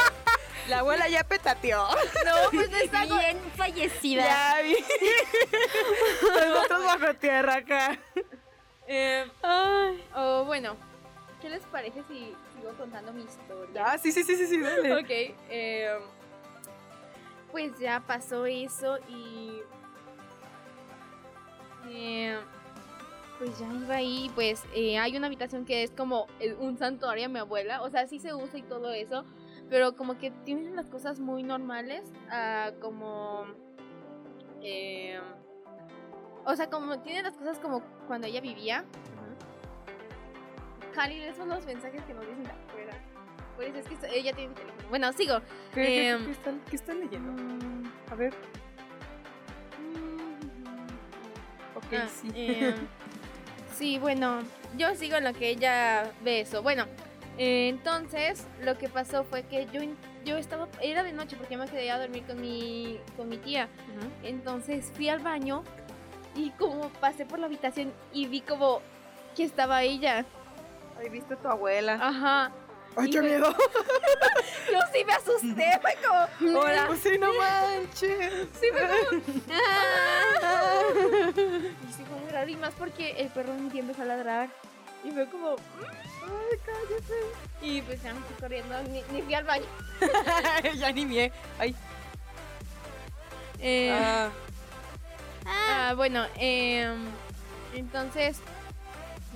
La 0.69 0.79
abuela 0.81 1.09
ya 1.09 1.25
petateó. 1.25 1.87
No, 2.25 2.51
pues 2.51 2.71
no 2.71 2.77
es 2.77 2.95
algo. 2.95 3.19
Bien 3.19 3.39
fallecida. 3.57 4.25
Ya 4.25 4.63
vi. 4.63 4.77
Nosotros 6.49 6.85
bajo 6.85 7.15
tierra 7.15 7.55
acá. 7.57 7.99
Eh, 8.87 9.25
o 10.15 10.45
bueno, 10.45 10.77
¿qué 11.41 11.49
les 11.49 11.63
parece 11.65 12.03
si 12.09 12.35
sigo 12.57 12.73
contando 12.79 13.13
mi 13.13 13.23
historia? 13.25 13.85
Ah, 13.87 13.99
sí, 13.99 14.13
sí, 14.13 14.23
sí, 14.25 14.37
sí, 14.37 14.47
sí, 14.47 14.61
dale. 14.61 14.93
Ok, 14.95 15.07
eh, 15.11 15.99
pues 17.51 17.79
ya 17.79 18.01
pasó 18.07 18.47
eso 18.47 18.99
y... 19.09 19.61
eh, 21.89 22.39
pues 23.39 23.59
ya 23.59 23.67
iba 23.73 23.95
ahí, 23.97 24.31
pues 24.35 24.63
eh, 24.75 24.99
hay 24.99 25.17
una 25.17 25.27
habitación 25.27 25.65
que 25.65 25.83
es 25.83 25.91
como 25.91 26.27
el- 26.39 26.55
un 26.55 26.79
santuario 26.79 27.27
a 27.27 27.29
mi 27.29 27.39
abuela, 27.41 27.83
o 27.83 27.91
sea, 27.91 28.07
sí 28.07 28.19
se 28.21 28.33
usa 28.35 28.59
y 28.59 28.63
todo 28.63 28.93
eso, 28.93 29.25
pero 29.73 29.97
como 29.97 30.19
que 30.19 30.31
tienen 30.45 30.77
las 30.77 30.91
cosas 30.91 31.19
muy 31.19 31.43
normales, 31.43 32.03
ah, 32.31 32.73
como... 32.83 33.47
eh, 34.61 35.19
o 36.45 36.55
sea, 36.55 36.69
como 36.69 37.01
tienen 37.01 37.25
las 37.25 37.39
cosas 37.39 37.59
como 37.59 37.81
cuando 38.07 38.27
ella 38.27 38.43
vivía. 38.43 38.85
Cali, 40.95 41.23
esos 41.23 41.39
son 41.39 41.49
los 41.49 41.65
mensajes 41.65 42.03
que 42.05 42.13
nos 42.13 42.27
dicen 42.27 42.45
de 42.45 42.51
afuera. 42.51 42.93
Por 43.57 43.65
eso 43.65 43.79
es 43.79 43.89
que 43.89 43.95
esto- 43.95 44.07
ella 44.13 44.35
tiene 44.35 44.51
mi 44.51 44.55
teléfono. 44.57 44.89
Bueno, 44.91 45.11
sigo. 45.15 45.41
¿Qué, 45.73 45.81
qué- 45.83 46.11
Em, 46.11 46.25
qué 46.27 46.31
están, 46.33 46.61
qué 46.69 46.77
están 46.77 47.01
leyendo? 47.01 47.33
Mm, 47.43 47.85
A 48.11 48.15
ver. 48.15 48.35
Ok, 51.77 51.85
ah, 51.95 52.09
sí. 52.09 52.31
em, 52.35 52.75
sí, 53.75 53.99
bueno, 53.99 54.41
yo 54.77 54.95
sigo 54.97 55.17
en 55.17 55.25
lo 55.25 55.33
que 55.33 55.49
ella 55.49 56.13
ve 56.23 56.41
eso. 56.43 56.63
Bueno, 56.63 56.85
eh, 57.39 57.69
entonces 57.69 58.47
lo 58.61 58.77
que 58.79 58.89
pasó 58.89 59.25
fue 59.25 59.43
que 59.45 59.67
yo, 59.73 59.81
yo 60.25 60.37
estaba, 60.37 60.69
era 60.81 61.03
de 61.03 61.13
noche 61.13 61.37
porque 61.37 61.57
me 61.57 61.67
quedé 61.67 61.91
a 61.91 61.99
dormir 61.99 62.25
con 62.25 62.41
mi, 62.41 62.99
con 63.17 63.29
mi 63.29 63.39
tía. 63.39 63.69
Ujú. 63.97 64.09
Entonces 64.23 64.93
fui 64.95 65.09
al 65.09 65.21
baño 65.21 65.65
y 66.35 66.51
como 66.51 66.89
pasé 67.01 67.27
por 67.27 67.39
la 67.39 67.47
habitación 67.47 67.93
y 68.13 68.27
vi 68.27 68.41
como 68.41 68.81
que 69.37 69.45
estaba 69.45 69.83
ella. 69.83 70.25
Ahí 70.99 71.09
viste 71.09 71.35
a 71.35 71.37
tu 71.37 71.49
abuela. 71.49 71.95
Ajá. 71.95 72.53
¡Ay, 72.95 73.09
qué 73.11 73.19
Híjole. 73.19 73.39
miedo! 73.39 73.57
Yo 74.73 74.79
sí 74.93 75.05
me 75.07 75.13
asusté, 75.15 75.81
fue 75.81 75.97
como, 76.07 76.59
hola. 76.61 76.85
Pues 76.87 77.01
sí, 77.01 77.19
no 77.19 77.33
manches. 77.33 78.49
Sí, 78.61 78.67
fue 78.71 78.83
como, 79.09 79.23
Y 81.89 81.93
sí 81.93 82.05
fue 82.05 82.21
muy 82.21 82.31
raro 82.31 82.51
y 82.51 82.57
más 82.57 82.75
porque 82.79 83.13
el 83.13 83.29
perro 83.29 83.53
un 83.53 83.71
día 83.71 83.81
empezó 83.81 84.03
a 84.03 84.05
ladrar. 84.05 84.49
Y 85.05 85.11
fue 85.11 85.27
como, 85.29 85.57
Ay, 86.23 86.59
cállate. 86.65 87.15
y 87.63 87.83
pues 87.83 88.03
ya 88.03 88.13
me 88.15 88.21
fui 88.21 88.37
corriendo, 88.41 88.83
ni, 88.85 89.03
ni 89.13 89.23
fui 89.23 89.35
al 89.35 89.45
baño. 89.45 89.65
ya 90.77 90.93
ni 90.93 91.07
mie. 91.07 91.33
Ay. 91.59 91.75
Eh, 93.61 93.91
Ah, 93.93 94.31
ah, 95.47 95.95
bueno, 95.97 96.25
em, 96.37 97.05
entonces, 97.75 98.39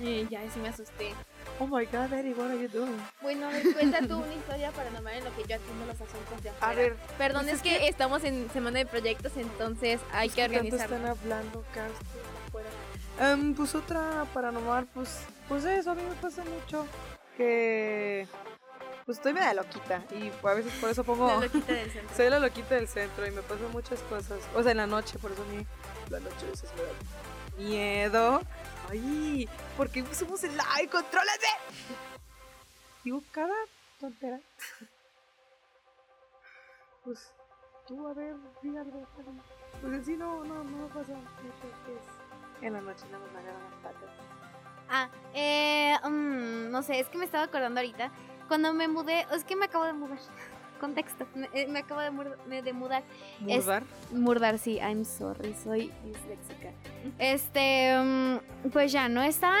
eh, 0.01 0.25
ya 0.29 0.41
sí 0.53 0.59
me 0.59 0.69
asusté. 0.69 1.13
oh 1.59 1.65
my 1.67 1.85
god, 1.85 2.11
Eddie, 2.13 2.33
what 2.33 2.49
are 2.49 2.59
you 2.61 2.67
doing? 2.69 2.97
Bueno, 3.21 3.47
cuenta 3.73 3.99
tú 3.99 4.17
una 4.17 4.33
historia 4.33 4.71
paranormal 4.71 5.13
en 5.15 5.23
lo 5.25 5.35
que 5.35 5.43
yo 5.43 5.55
atiendo 5.55 5.85
los 5.85 5.95
asuntos 5.95 6.43
de 6.43 6.49
afuera. 6.49 6.71
A 6.71 6.75
ver, 6.75 6.95
Perdón, 7.17 7.43
pues 7.45 7.55
es 7.55 7.65
es 7.65 7.79
que, 7.79 7.87
estamos 7.87 8.23
en 8.23 8.49
semana 8.51 8.79
de 8.79 8.85
proyectos, 8.85 9.31
entonces 9.37 9.99
hay 10.11 10.29
que 10.29 10.35
¿qué 10.35 10.41
tanto 10.43 10.57
organizarlo. 10.59 10.95
están 10.97 11.09
hablando, 11.11 11.63
Castro, 11.73 12.21
afuera? 12.47 12.69
Em, 13.19 13.55
pues 13.55 13.73
otra 13.73 14.25
paranormal, 14.33 14.85
pues, 14.93 15.25
pues 15.47 15.65
eso, 15.65 15.91
a 15.91 15.95
mí 15.95 16.03
me 16.03 16.15
pasa 16.15 16.43
mucho 16.43 16.85
que... 17.35 18.27
Pues 19.05 19.19
estoy 19.19 19.33
media 19.33 19.53
loquita 19.53 20.03
y 20.11 20.31
a 20.45 20.53
veces 20.53 20.73
por 20.81 20.89
eso 20.89 21.03
pongo... 21.03 21.27
La 21.27 21.39
loquita 21.39 21.73
del 21.73 21.91
centro. 21.91 22.15
Soy 22.15 22.29
la 22.29 22.39
loquita 22.39 22.75
del 22.75 22.87
centro 22.89 23.25
y 23.25 23.31
me 23.31 23.41
pasan 23.41 23.71
muchas 23.71 24.01
cosas. 24.01 24.39
O 24.53 24.61
sea, 24.61 24.71
en 24.71 24.77
la 24.77 24.87
noche, 24.87 25.17
por 25.17 25.31
eso 25.31 25.41
a 25.43 25.45
mí 25.45 25.65
la 26.09 26.19
noche 26.19 26.45
a 26.45 26.49
veces 26.49 26.69
me 26.75 26.83
da 26.83 26.89
miedo. 27.69 28.41
Ay, 28.89 29.49
¿por 29.77 29.89
qué 29.89 30.03
pusimos 30.03 30.43
el 30.43 30.51
live? 30.51 30.89
¡Contrólate! 30.91 31.47
Digo, 33.03 33.23
cada 33.31 33.55
tontera. 33.99 34.39
Pues, 37.05 37.31
tú, 37.87 38.07
a 38.07 38.13
ver, 38.13 38.35
di 38.61 38.75
algo. 38.75 39.07
Pues 39.81 39.93
en 39.93 40.05
sí 40.05 40.17
no, 40.17 40.43
no, 40.43 40.63
no 40.63 40.77
me 40.77 40.87
pasa 40.87 41.13
mucho 41.13 41.85
que 41.85 41.93
es 41.93 42.16
en 42.61 42.73
la 42.73 42.81
noche, 42.81 43.05
nada 43.11 43.19
más 43.23 43.31
me 43.33 43.39
agarran 43.39 43.61
las 43.63 43.79
patas. 43.81 44.09
Ah, 44.89 45.09
eh, 45.33 45.95
mm, 46.03 46.71
no 46.71 46.81
sé, 46.81 46.99
es 46.99 47.09
que 47.09 47.17
me 47.17 47.25
estaba 47.25 47.43
acordando 47.45 47.79
ahorita. 47.79 48.11
Cuando 48.47 48.73
me 48.73 48.87
mudé, 48.87 49.25
es 49.35 49.43
que 49.43 49.55
me 49.55 49.65
acabo 49.65 49.83
de 49.85 49.93
mudar. 49.93 50.17
Contexto, 50.79 51.25
me, 51.33 51.49
eh, 51.53 51.67
me 51.67 51.79
acabo 51.79 52.01
de, 52.01 52.11
mur- 52.11 52.37
me- 52.47 52.61
de 52.61 52.71
mudar. 52.71 53.03
Es- 53.47 53.65
¿Mudar? 53.65 53.83
Murdar, 54.11 54.59
sí, 54.59 54.75
I'm 54.79 55.03
sorry, 55.05 55.53
soy 55.55 55.91
disléxica. 56.05 56.71
Este, 57.19 57.97
mm, 57.99 58.69
pues 58.71 58.91
ya, 58.91 59.09
¿no? 59.09 59.21
Estaba... 59.23 59.57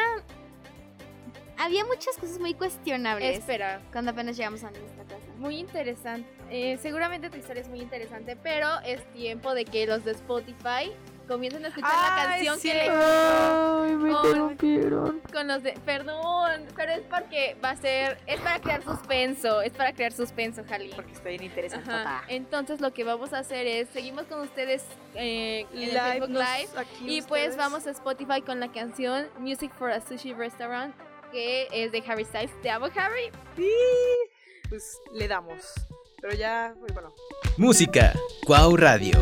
Había 1.59 1.83
muchas 1.85 2.15
cosas 2.17 2.37
muy 2.39 2.53
cuestionables 2.53 3.39
Espera, 3.39 3.81
cuando 3.91 4.11
apenas 4.11 4.37
llegamos 4.37 4.63
a 4.63 4.69
nuestra 4.69 5.03
casa. 5.05 5.25
Muy 5.39 5.57
interesante. 5.57 6.29
Eh, 6.51 6.77
seguramente 6.79 7.31
tu 7.31 7.37
historia 7.37 7.61
es 7.63 7.67
muy 7.67 7.81
interesante, 7.81 8.35
pero 8.35 8.67
es 8.85 9.03
tiempo 9.13 9.55
de 9.55 9.65
que 9.65 9.87
los 9.87 10.05
de 10.05 10.11
Spotify 10.11 10.91
comiencen 11.27 11.65
a 11.65 11.67
escuchar 11.69 11.91
la 11.91 12.23
canción 12.23 12.59
que 12.59 12.73
le 12.73 12.89
Ay, 12.89 13.95
me 13.95 14.11
interrumpieron. 14.11 15.21
con 15.31 15.47
los 15.47 15.63
de. 15.63 15.73
Perdón, 15.85 16.65
pero 16.75 16.93
es 16.93 17.01
porque 17.01 17.57
va 17.63 17.71
a 17.71 17.75
ser. 17.75 18.17
Es 18.25 18.39
para 18.41 18.59
crear 18.59 18.83
suspenso. 18.83 19.61
Es 19.61 19.73
para 19.73 19.93
crear 19.93 20.13
suspenso, 20.13 20.63
Jali. 20.67 20.91
Porque 20.95 21.11
está 21.11 21.29
bien 21.29 21.43
interesante. 21.43 21.91
Entonces 22.27 22.81
lo 22.81 22.93
que 22.93 23.03
vamos 23.03 23.33
a 23.33 23.39
hacer 23.39 23.67
es 23.67 23.89
seguimos 23.89 24.25
con 24.25 24.39
ustedes 24.41 24.83
eh, 25.15 25.65
en 25.73 25.83
el 25.83 25.99
Facebook 25.99 26.29
Live 26.29 26.69
y 27.01 27.21
pues 27.23 27.57
vamos 27.57 27.87
a 27.87 27.91
Spotify 27.91 28.41
con 28.41 28.59
la 28.59 28.71
canción 28.71 29.27
Music 29.39 29.71
for 29.77 29.91
a 29.91 30.01
Sushi 30.01 30.33
Restaurant 30.33 30.95
que 31.31 31.67
es 31.71 31.91
de 31.91 32.03
Harry 32.07 32.25
Styles. 32.25 32.51
Te 32.61 32.69
amo, 32.69 32.87
Harry. 32.95 33.31
Sí, 33.55 33.69
pues 34.69 34.99
le 35.13 35.27
damos. 35.27 35.73
Pero 36.21 36.35
ya, 36.35 36.73
pues, 36.79 36.93
bueno. 36.93 37.13
Música. 37.57 38.13
Cuau 38.45 38.75
Radio. 38.75 39.17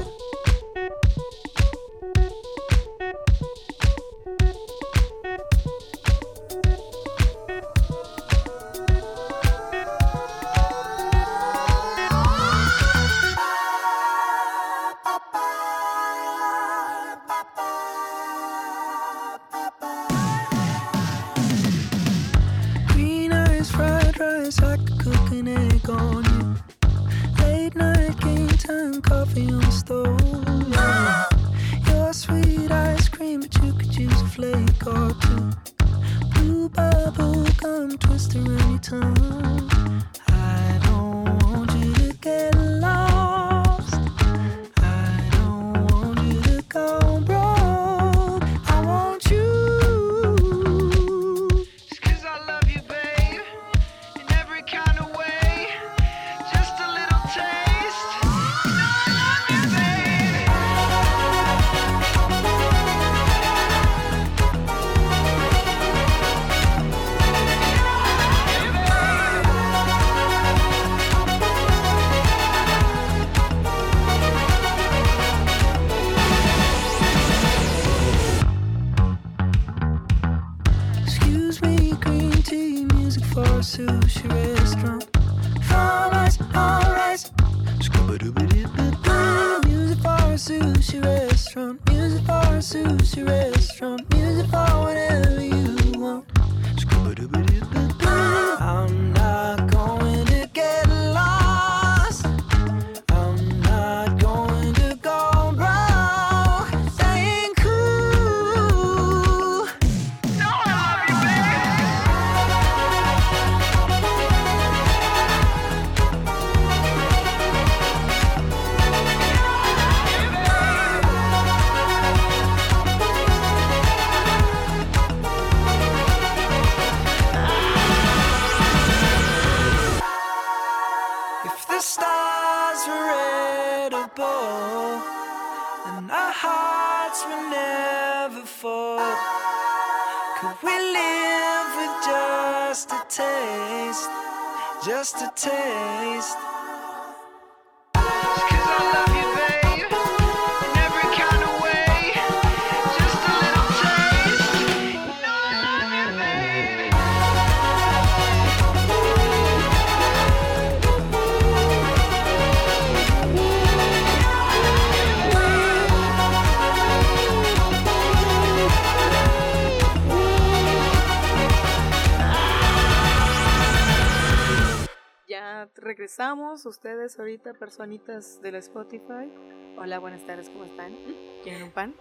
Regresamos, 175.86 176.66
ustedes 176.66 177.20
ahorita, 177.20 177.54
personitas 177.54 178.42
del 178.42 178.56
Spotify. 178.56 179.32
Hola, 179.78 180.00
buenas 180.00 180.26
tardes, 180.26 180.50
¿cómo 180.50 180.66
están? 180.66 180.96
¿Quieren 181.44 181.62
un 181.62 181.70
pan? 181.70 181.94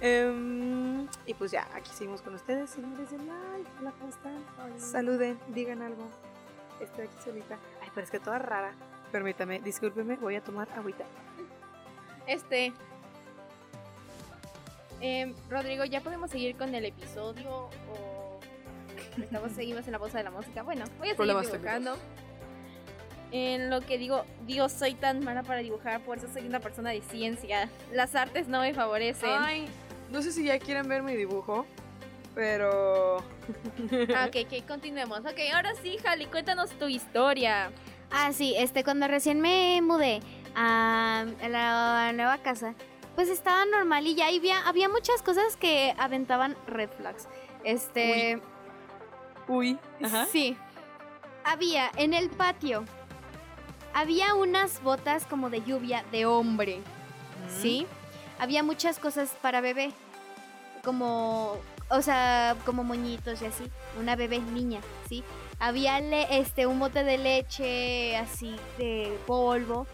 Em, 0.00 1.06
y 1.26 1.34
pues 1.34 1.52
ya, 1.52 1.68
aquí 1.72 1.90
seguimos 1.94 2.22
con 2.22 2.34
ustedes, 2.34 2.70
señores 2.70 3.08
de 3.12 3.18
live. 3.18 3.68
Hola, 3.78 3.92
¿cómo 3.92 4.10
están? 4.10 4.44
Saluden, 4.80 5.38
digan 5.54 5.80
algo. 5.80 6.08
Estoy 6.80 7.06
aquí 7.06 7.14
solita. 7.24 7.56
Ay, 7.80 7.88
pero 7.94 8.04
es 8.04 8.10
que 8.10 8.18
toda 8.18 8.40
rara. 8.40 8.72
Permítame, 9.12 9.60
discúlpeme, 9.60 10.16
voy 10.16 10.34
a 10.34 10.42
tomar 10.42 10.68
agüita. 10.72 11.04
Este. 12.26 12.72
em, 15.00 15.36
Rodrigo, 15.48 15.84
¿ya 15.84 16.00
podemos 16.00 16.32
seguir 16.32 16.56
con 16.56 16.74
el 16.74 16.84
episodio? 16.84 17.68
¿O 17.92 18.40
estamos, 19.22 19.52
seguimos 19.54 19.86
en 19.86 19.92
la 19.92 20.00
pausa 20.00 20.18
de 20.18 20.24
la 20.24 20.32
música? 20.32 20.64
Bueno, 20.64 20.84
voy 20.98 21.10
a 21.10 21.14
seguir 21.14 21.16
Problemas 21.16 21.52
dibujando. 21.52 21.96
En 23.32 23.70
lo 23.70 23.80
que 23.80 23.98
digo, 23.98 24.24
Dios, 24.46 24.72
soy 24.72 24.94
tan 24.94 25.24
mala 25.24 25.42
para 25.42 25.60
dibujar, 25.60 26.00
por 26.00 26.18
eso 26.18 26.26
soy 26.32 26.46
una 26.46 26.60
persona 26.60 26.90
de 26.90 27.00
ciencia. 27.02 27.68
Las 27.92 28.14
artes 28.14 28.48
no 28.48 28.60
me 28.60 28.74
favorecen. 28.74 29.30
Ay, 29.30 29.66
no 30.10 30.22
sé 30.22 30.32
si 30.32 30.44
ya 30.44 30.58
quieren 30.58 30.88
ver 30.88 31.02
mi 31.02 31.14
dibujo, 31.14 31.66
pero... 32.34 33.18
Ah, 34.14 34.26
ok, 34.28 34.46
ok, 34.46 34.66
continuemos. 34.66 35.20
Ok, 35.20 35.38
ahora 35.54 35.72
sí, 35.82 35.96
Jali, 36.02 36.26
cuéntanos 36.26 36.70
tu 36.70 36.88
historia. 36.88 37.70
Ah, 38.10 38.32
sí, 38.32 38.54
este, 38.56 38.82
cuando 38.82 39.06
recién 39.06 39.40
me 39.40 39.80
mudé 39.82 40.20
a 40.56 41.24
la 41.48 42.12
nueva 42.12 42.38
casa, 42.38 42.74
pues 43.14 43.28
estaba 43.28 43.64
normal 43.66 44.06
y 44.06 44.14
ya 44.14 44.28
había, 44.28 44.66
había 44.66 44.88
muchas 44.88 45.22
cosas 45.22 45.56
que 45.56 45.94
aventaban 45.98 46.56
red 46.66 46.90
flags. 46.90 47.28
Este, 47.64 48.40
Uy, 49.46 49.78
ajá. 50.02 50.26
sí. 50.26 50.56
Había 51.44 51.90
en 51.96 52.14
el 52.14 52.30
patio, 52.30 52.84
había 53.94 54.34
unas 54.34 54.82
botas 54.82 55.26
como 55.26 55.50
de 55.50 55.62
lluvia 55.62 56.04
de 56.12 56.26
hombre, 56.26 56.80
¿sí? 57.60 57.86
Había 58.38 58.62
muchas 58.62 58.98
cosas 58.98 59.30
para 59.42 59.60
bebé, 59.60 59.92
como, 60.84 61.56
o 61.90 62.02
sea, 62.02 62.56
como 62.64 62.84
moñitos 62.84 63.42
y 63.42 63.46
así. 63.46 63.64
Una 63.98 64.16
bebé 64.16 64.38
niña, 64.38 64.80
¿sí? 65.08 65.22
Había 65.58 66.00
le- 66.00 66.38
este, 66.38 66.66
un 66.66 66.78
bote 66.80 67.04
de 67.04 67.18
leche 67.18 68.16
así 68.16 68.56
de 68.78 69.18
polvo 69.26 69.86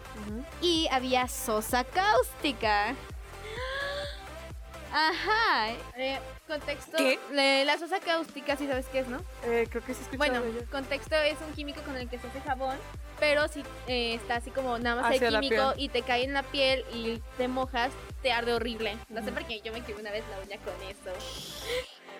y 0.61 0.87
había 0.91 1.27
sosa 1.27 1.83
cáustica. 1.83 2.95
Ajá. 4.93 5.69
Eh, 5.97 6.19
contexto. 6.47 6.97
¿Qué? 6.97 7.19
le- 7.31 7.65
la 7.65 7.77
sosa 7.77 7.99
cáustica, 7.99 8.55
sí 8.57 8.67
sabes 8.67 8.85
qué 8.87 8.99
es, 8.99 9.07
¿no? 9.07 9.19
Eh, 9.43 9.67
creo 9.69 9.83
que 9.83 9.93
sí 9.93 10.01
escuché 10.01 10.17
Bueno, 10.17 10.41
contexto 10.71 11.15
es 11.15 11.37
un 11.47 11.53
químico 11.53 11.81
con 11.81 11.95
el 11.97 12.09
que 12.09 12.17
se 12.17 12.27
hace 12.27 12.41
jabón, 12.41 12.77
pero 13.19 13.47
si 13.47 13.63
eh, 13.87 14.15
está 14.15 14.35
así 14.37 14.49
como 14.51 14.77
nada 14.79 15.01
más 15.01 15.13
Hacia 15.13 15.27
el 15.27 15.39
químico 15.39 15.73
y 15.77 15.89
te 15.89 16.01
cae 16.01 16.23
en 16.23 16.33
la 16.33 16.43
piel 16.43 16.83
y 16.93 17.21
te 17.37 17.47
mojas, 17.47 17.91
te 18.21 18.31
arde 18.31 18.53
horrible. 18.53 18.97
No 19.09 19.23
sé 19.23 19.31
por 19.31 19.45
qué 19.45 19.61
yo 19.61 19.71
me 19.73 19.81
quemé 19.83 19.99
una 20.01 20.11
vez 20.11 20.23
la 20.31 20.39
uña 20.39 20.57
con 20.63 20.73
eso. 20.87 21.17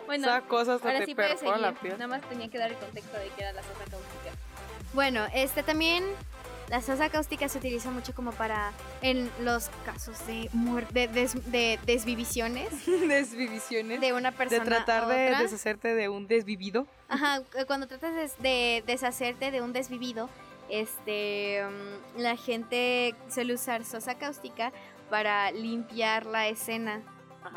Bueno, 0.06 0.28
Esa 0.28 0.42
cosa 0.42 0.76
hasta 0.76 0.88
ahora 0.88 1.00
te 1.02 1.06
sí 1.08 1.16
puedes 1.16 1.40
seguir. 1.40 1.58
la 1.58 1.74
piel. 1.74 1.94
Nada 1.94 2.08
más 2.08 2.22
tenía 2.30 2.50
que 2.50 2.58
dar 2.58 2.70
el 2.72 2.78
contexto 2.78 3.18
de 3.18 3.28
que 3.30 3.42
era 3.42 3.52
la 3.54 3.62
sosa 3.62 3.80
cáustica. 3.90 4.32
Bueno, 4.94 5.26
este 5.34 5.64
también 5.64 6.06
la 6.70 6.82
sosa 6.82 7.10
cáustica 7.10 7.48
se 7.48 7.58
utiliza 7.60 7.90
mucho 7.92 8.14
como 8.14 8.32
para 8.34 8.72
en 9.02 9.30
los 9.44 9.70
casos 9.86 10.26
de 10.28 10.50
muer- 10.54 10.88
de, 10.90 11.08
des- 11.08 11.52
de 11.52 11.80
desvivisiones 11.86 12.70
Desvivisiones. 13.08 14.02
de 14.02 14.14
una 14.14 14.32
De 14.32 14.38
persona 14.38 14.66
tratar 14.66 15.04
a 15.04 15.08
de 15.08 15.28
otra. 15.28 15.42
deshacerte 15.44 15.96
de 15.96 16.10
un 16.10 16.28
desvivido. 16.28 16.86
Ajá, 17.10 17.40
cu- 17.42 17.66
cuando 17.68 17.88
tratas 17.88 18.14
de, 18.16 18.32
de 18.50 18.84
deshacerte 18.86 19.50
de 19.52 19.62
un 19.62 19.72
desvivido, 19.72 20.30
este, 20.70 21.64
mm, 22.16 22.20
la 22.20 22.36
gente 22.36 23.16
suele 23.30 23.54
usar 23.54 23.86
sosa 23.86 24.16
cáustica 24.18 24.74
para 25.10 25.52
limpiar 25.52 26.26
la 26.26 26.48
escena 26.50 26.98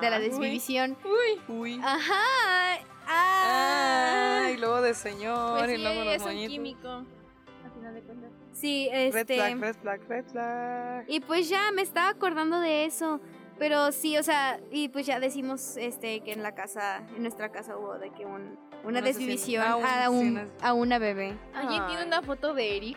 de 0.01 0.09
la 0.09 0.17
Ajá. 0.17 0.25
desvivisión. 0.25 0.97
Uy. 1.05 1.41
Uy. 1.57 1.81
Ajá. 1.83 2.79
Ah. 3.09 4.43
Ay, 4.45 4.57
luego 4.57 4.81
de 4.83 4.95
señor 4.95 5.59
Pues 5.59 5.77
y 5.77 5.83
luego 5.83 6.05
los 6.05 6.15
es 6.15 6.23
un 6.23 6.47
químico. 6.47 6.89
A 6.89 7.71
final 7.75 7.95
de 7.95 8.01
cuentas. 8.03 8.31
Sí, 8.61 8.89
Red 8.93 9.15
este. 9.17 9.35
flag, 9.37 9.59
red 9.61 9.77
flag, 9.77 10.01
red 10.09 10.25
flag. 10.27 11.05
Y 11.09 11.21
pues 11.21 11.49
ya 11.49 11.71
me 11.73 11.83
estaba 11.83 12.11
acordando 12.11 12.61
de 12.61 12.85
eso. 12.85 13.21
Pero 13.59 13.93
sí, 13.93 14.17
o 14.17 14.23
sea, 14.23 14.59
y 14.71 14.89
pues 14.89 15.05
ya 15.07 15.21
decimos 15.21 15.77
este 15.77 16.21
que 16.21 16.33
en 16.33 16.43
la 16.43 16.55
casa, 16.55 17.03
en 17.15 17.23
nuestra 17.23 17.51
casa 17.51 17.77
hubo 17.77 17.99
de 17.99 18.11
que 18.11 18.25
un, 18.25 18.59
una 18.85 18.99
Un 19.01 19.05
desvivisión 19.05 19.63
ah, 19.67 20.05
a, 20.05 20.11
un- 20.11 20.19
sí, 20.21 20.27
un, 20.27 20.33
una- 20.39 20.49
a 20.63 20.73
una 20.73 20.99
bebé. 20.99 21.35
¿Alguien 21.55 21.87
tiene 21.87 22.05
una 22.07 22.23
foto 22.23 22.55
de 22.55 22.77
Eric? 22.79 22.97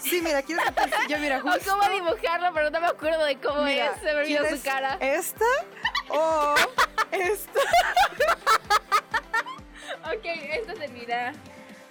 Sí, 0.00 0.20
mira, 0.24 0.42
quiero 0.42 0.62
que 0.64 0.72
te- 0.72 0.90
yo 1.08 1.18
mira, 1.18 1.38
O 1.44 1.50
justo 1.52 1.70
cómo 1.70 1.88
dibujarlo, 1.88 2.48
pero 2.52 2.70
no 2.70 2.80
me 2.80 2.86
acuerdo 2.86 3.24
de 3.24 3.36
cómo 3.36 3.62
Mira, 3.62 3.92
es. 3.92 4.00
Se 4.00 4.06
me 4.06 4.20
olvidó 4.22 4.40
¿quieres 4.40 4.60
su 4.60 4.64
cara. 4.66 4.94
¿Esta 5.00 5.44
o 6.08 6.54
esta? 7.12 7.60
Ok, 10.04 10.24
esto 10.24 10.76
se 10.76 10.88
mira. 10.88 11.32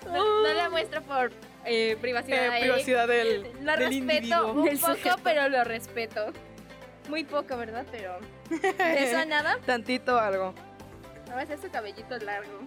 No, 0.06 0.42
no 0.44 0.54
la 0.54 0.70
muestro 0.70 1.02
por 1.04 1.32
eh, 1.66 1.98
privacidad. 2.00 2.58
Eh, 2.58 2.62
privacidad 2.62 3.08
del, 3.08 3.44
Lo 3.62 3.72
del 3.72 3.76
respeto 3.80 3.94
individuo. 3.94 4.52
un 4.54 4.66
Del 4.66 4.80
poco, 4.80 4.96
sujeto. 4.96 5.16
pero 5.24 5.50
lo 5.50 5.64
respeto. 5.64 6.34
Muy 7.10 7.24
poco, 7.24 7.58
¿verdad? 7.58 7.86
Pero. 7.92 8.20
De 8.50 9.04
eso 9.04 9.18
a 9.18 9.26
nada. 9.26 9.58
Tantito 9.66 10.20
algo. 10.20 10.54
No 11.28 11.36
va 11.36 11.42
a 11.42 11.46
ser 11.46 11.60
su 11.60 11.70
cabellito 11.70 12.18
largo. 12.18 12.60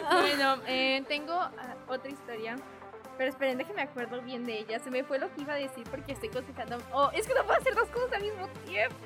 bueno, 0.10 0.56
eh, 0.66 1.02
tengo 1.08 1.34
ah, 1.34 1.50
otra 1.88 2.10
historia. 2.10 2.56
Pero 3.18 3.30
esperen, 3.30 3.58
déjenme 3.58 3.82
acuerdo 3.82 4.22
bien 4.22 4.46
de 4.46 4.60
ella. 4.60 4.78
Se 4.78 4.90
me 4.90 5.04
fue 5.04 5.18
lo 5.18 5.32
que 5.34 5.42
iba 5.42 5.52
a 5.52 5.56
decir 5.56 5.84
porque 5.90 6.12
estoy 6.12 6.30
cosechando. 6.30 6.78
Oh, 6.92 7.10
es 7.12 7.26
que 7.26 7.34
no 7.34 7.44
puedo 7.44 7.60
hacer 7.60 7.74
dos 7.74 7.88
cosas 7.88 8.14
al 8.14 8.22
mismo 8.22 8.48
tiempo. 8.66 8.96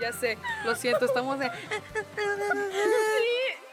Ya 0.00 0.12
sé, 0.12 0.36
lo 0.64 0.74
siento, 0.74 1.04
estamos 1.04 1.38
de... 1.38 1.46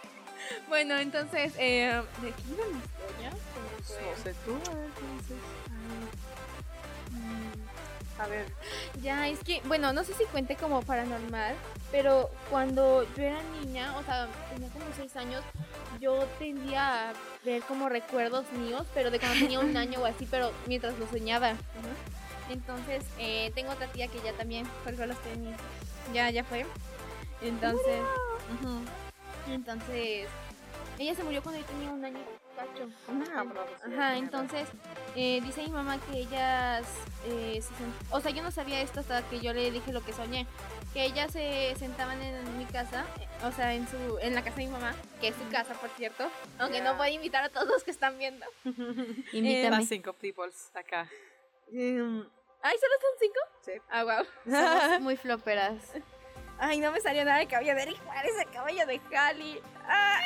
Bueno, 0.68 0.98
entonces, 0.98 1.54
eh, 1.58 2.02
¿de 2.22 2.32
qué 2.32 2.44
iba 2.50 2.66
mi 2.66 2.80
historia? 2.80 3.30
No 3.30 4.24
sé 4.24 4.34
tú, 4.46 4.54
a 4.72 4.76
ver, 4.76 4.86
entonces. 4.86 5.38
A 8.20 8.28
ver, 8.28 8.46
Ya, 9.02 9.28
es 9.28 9.40
que, 9.40 9.62
bueno, 9.66 9.94
no 9.94 10.04
sé 10.04 10.14
si 10.14 10.26
cuente 10.26 10.56
como 10.56 10.84
paranormal, 10.84 11.56
pero 11.92 12.30
cuando 12.52 13.04
yo 13.16 13.24
era 13.24 13.42
niña, 13.64 13.98
o 13.98 14.04
sea, 14.04 14.28
tenía 14.54 14.70
como 14.70 14.86
6 14.96 15.16
años, 15.16 15.44
yo 16.00 16.28
tendía 16.38 17.10
a 17.10 17.14
ver 17.44 17.64
como 17.64 17.90
recuerdos 17.90 18.46
míos, 18.52 18.86
pero 18.94 19.10
de 19.10 19.20
cuando 19.20 19.40
tenía 19.40 19.60
un 19.60 19.76
año 19.76 20.02
o 20.02 20.06
así, 20.06 20.28
pero 20.30 20.52
mientras 20.68 21.00
lo 21.00 21.08
soñaba. 21.08 21.54
Entonces, 22.50 23.04
eh, 23.18 23.52
tengo 23.56 23.72
otra 23.72 23.88
tía 23.88 24.08
que 24.08 24.20
ya 24.22 24.34
también 24.34 24.68
colgó 24.84 25.06
los 25.08 25.18
tenis. 25.24 25.56
Ya, 26.14 26.30
ya 26.30 26.44
fue. 26.44 26.66
Entonces, 27.42 28.02
entonces, 29.48 30.28
ella 31.00 31.16
se 31.16 31.24
murió 31.24 31.42
cuando 31.42 31.60
yo 31.62 31.68
tenía 31.68 31.90
un 31.90 32.04
año 32.06 32.20
y 32.20 32.56
cacho. 32.56 32.90
Ajá, 33.92 34.18
entonces 34.18 34.68
eh, 35.16 35.42
dice 35.44 35.64
mi 35.64 35.70
mamá 35.72 36.00
que 36.00 36.20
ellas, 36.20 36.86
eh, 37.26 37.60
se 37.62 37.70
sent- 37.74 38.12
o 38.12 38.22
sea, 38.22 38.32
yo 38.32 38.44
no 38.44 38.52
sabía 38.52 38.82
esto 38.82 39.00
hasta 39.00 39.22
que 39.30 39.40
yo 39.40 39.54
le 39.54 39.72
dije 39.72 39.92
lo 39.92 40.04
que 40.04 40.14
soñé, 40.14 40.46
que 40.94 41.06
ellas 41.06 41.32
se 41.32 41.74
sentaban 41.80 42.22
en 42.22 42.58
mi 42.58 42.66
casa, 42.66 43.06
eh, 43.20 43.28
o 43.46 43.52
sea, 43.52 43.74
en 43.74 43.88
su, 43.88 44.20
en 44.20 44.36
la 44.36 44.44
casa 44.44 44.58
de 44.58 44.66
mi 44.66 44.72
mamá, 44.72 44.94
que 45.20 45.30
es 45.30 45.36
su 45.36 45.48
casa, 45.50 45.74
por 45.76 45.90
cierto, 45.92 46.30
aunque 46.60 46.78
Ya. 46.80 46.84
no 46.84 46.98
puedo 46.98 47.10
invitar 47.12 47.44
a 47.44 47.50
todos 47.50 47.68
los 47.68 47.84
que 47.84 47.92
están 47.92 48.18
viendo. 48.20 48.46
Invítame. 49.34 49.70
Las 49.78 49.88
cinco 49.88 50.14
peoples 50.14 50.70
acá. 50.76 51.10
Em, 51.72 52.26
Ay, 52.64 52.76
¿solo 52.78 52.94
son 53.02 53.12
cinco? 53.20 53.40
Sí. 53.62 53.72
Ah, 53.90 54.04
wow. 54.04 54.26
Somos 54.46 55.02
muy 55.02 55.18
floperas. 55.18 55.74
Ay, 56.64 56.80
no 56.80 56.92
me 56.92 57.02
salió 57.02 57.26
nada 57.26 57.40
de 57.40 57.48
cabello 57.48 57.74
de 57.76 57.82
Eric 57.82 57.98
Juárez, 58.06 58.32
el 58.40 58.52
cabello 58.52 58.86
de 58.86 59.00
Cali. 59.00 59.60
Ay. 59.88 60.24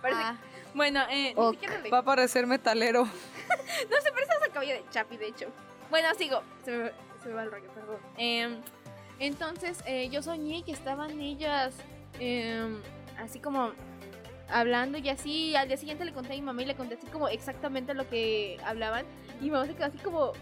Parece- 0.00 0.20
Ah, 0.22 0.36
Bueno, 0.74 1.02
eh, 1.10 1.34
ni 1.34 1.40
Ok. 1.40 1.52
siquiera 1.52 1.78
le- 1.78 1.90
Va 1.90 1.98
a 1.98 2.02
parecer 2.02 2.46
metalero. 2.46 3.04
No 3.90 4.00
se 4.02 4.10
parece 4.12 4.32
al 4.42 4.50
cabello 4.52 4.74
de 4.74 4.84
Chapi, 4.90 5.16
de 5.18 5.26
hecho. 5.28 5.46
Bueno, 5.90 6.08
sigo. 6.16 6.42
Se 6.64 6.70
me, 6.72 6.90
se 7.22 7.28
me 7.28 7.34
va 7.34 7.42
el 7.44 7.50
rollo, 7.50 7.68
perdón. 7.74 7.98
Em, 8.16 8.60
Entonces 9.20 9.82
eh, 9.84 10.08
yo 10.10 10.22
soñé 10.22 10.62
que 10.64 10.72
estaban 10.72 11.20
ellas 11.20 11.74
em, 12.20 12.80
así 13.18 13.40
como 13.40 13.72
hablando 14.48 14.96
y 14.98 15.08
así. 15.08 15.56
Al 15.56 15.68
día 15.68 15.76
siguiente 15.76 16.04
le 16.04 16.12
conté 16.12 16.32
a 16.32 16.36
mi 16.36 16.42
mamá 16.42 16.62
y 16.62 16.66
le 16.66 16.74
conté 16.76 16.94
así 16.94 17.06
como 17.08 17.28
exactamente 17.28 17.92
lo 17.94 18.08
que 18.08 18.58
hablaban. 18.64 19.04
Y 19.40 19.44
mi 19.44 19.50
mamá 19.50 19.66
se 19.66 19.74
quedó 19.74 19.86
así 19.86 19.98
como, 19.98 20.32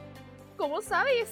¿cómo 0.57 0.81
sabes? 0.83 1.31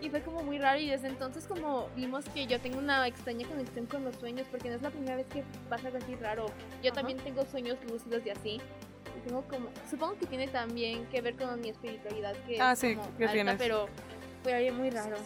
Y 0.00 0.10
fue 0.10 0.20
como 0.22 0.42
muy 0.42 0.58
raro 0.58 0.78
y 0.78 0.88
desde 0.88 1.08
entonces 1.08 1.46
como 1.46 1.88
vimos 1.96 2.24
que 2.26 2.46
yo 2.46 2.60
tengo 2.60 2.78
una 2.78 3.06
extraña 3.06 3.46
conexión 3.48 3.86
con 3.86 4.04
los 4.04 4.14
sueños 4.16 4.46
porque 4.50 4.68
no 4.68 4.76
es 4.76 4.82
la 4.82 4.90
primera 4.90 5.16
vez 5.16 5.26
que 5.26 5.42
pasa 5.68 5.88
algo 5.88 5.98
así 5.98 6.14
raro. 6.16 6.46
Yo 6.82 6.90
Ajá. 6.92 7.00
también 7.00 7.18
tengo 7.18 7.44
sueños 7.46 7.78
lúcidos 7.90 8.24
y 8.24 8.30
así. 8.30 8.60
Y 9.16 9.20
tengo 9.26 9.42
como, 9.48 9.68
supongo 9.90 10.16
que 10.18 10.26
tiene 10.26 10.46
también 10.48 11.06
que 11.06 11.20
ver 11.20 11.34
con 11.36 11.60
mi 11.60 11.70
espiritualidad 11.70 12.34
que 12.46 12.60
Ah, 12.60 12.72
es 12.72 12.78
sí, 12.78 12.94
como 12.94 13.08
¿qué 13.16 13.24
alta, 13.24 13.32
tienes? 13.32 13.54
pero 13.58 13.88
fue 14.44 14.54
algo 14.54 14.78
muy 14.78 14.90
raro. 14.90 15.16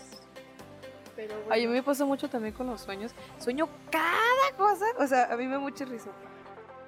Pero 1.14 1.34
bueno. 1.44 1.52
A 1.52 1.56
mí 1.56 1.66
me 1.66 1.82
pasa 1.82 2.06
mucho 2.06 2.30
también 2.30 2.54
con 2.54 2.66
los 2.66 2.80
sueños. 2.80 3.12
Sueño 3.38 3.68
cada 3.90 4.56
cosa. 4.56 4.86
O 4.98 5.06
sea, 5.06 5.30
a 5.30 5.36
mí 5.36 5.44
me 5.46 5.52
da 5.52 5.58
mucha 5.58 5.84
risa. 5.84 6.10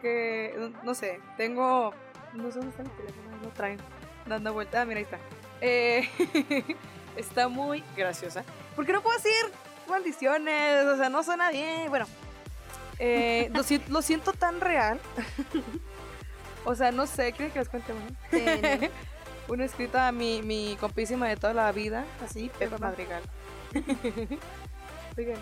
Que, 0.00 0.70
no 0.82 0.94
sé, 0.94 1.20
tengo... 1.36 1.92
No 2.32 2.50
sé 2.50 2.58
dónde 2.58 2.70
está 2.70 2.82
mi 2.82 2.88
teléfono, 2.90 3.36
lo 3.42 3.48
traen. 3.50 3.78
Dando 4.26 4.54
vuelta. 4.54 4.80
Ah, 4.80 4.84
mira, 4.86 4.98
ahí 4.98 5.04
está. 5.04 5.18
Eh, 5.60 6.08
está 7.16 7.48
muy 7.48 7.82
graciosa. 7.96 8.44
Porque 8.76 8.92
no 8.92 9.02
puedo 9.02 9.16
decir 9.16 9.32
maldiciones. 9.88 10.86
O 10.86 10.96
sea, 10.96 11.08
no 11.08 11.22
suena 11.22 11.50
bien. 11.50 11.88
Bueno, 11.88 12.06
eh, 12.98 13.50
lo, 13.52 13.62
si- 13.62 13.82
lo 13.88 14.02
siento 14.02 14.32
tan 14.32 14.60
real. 14.60 15.00
o 16.64 16.74
sea, 16.74 16.92
no 16.92 17.06
sé. 17.06 17.32
¿Quieren 17.32 17.52
que 17.52 17.58
les 17.60 17.68
cuente 17.68 17.92
uno? 17.92 18.16
Eh, 18.32 18.90
Uno 19.46 19.62
escrito 19.62 19.98
a 19.98 20.10
mi, 20.10 20.40
mi 20.40 20.74
compísima 20.80 21.28
de 21.28 21.36
toda 21.36 21.52
la 21.52 21.70
vida, 21.70 22.06
así, 22.24 22.50
Pepa 22.58 22.78
Madrigal. 22.78 23.22
Oigan, 25.18 25.36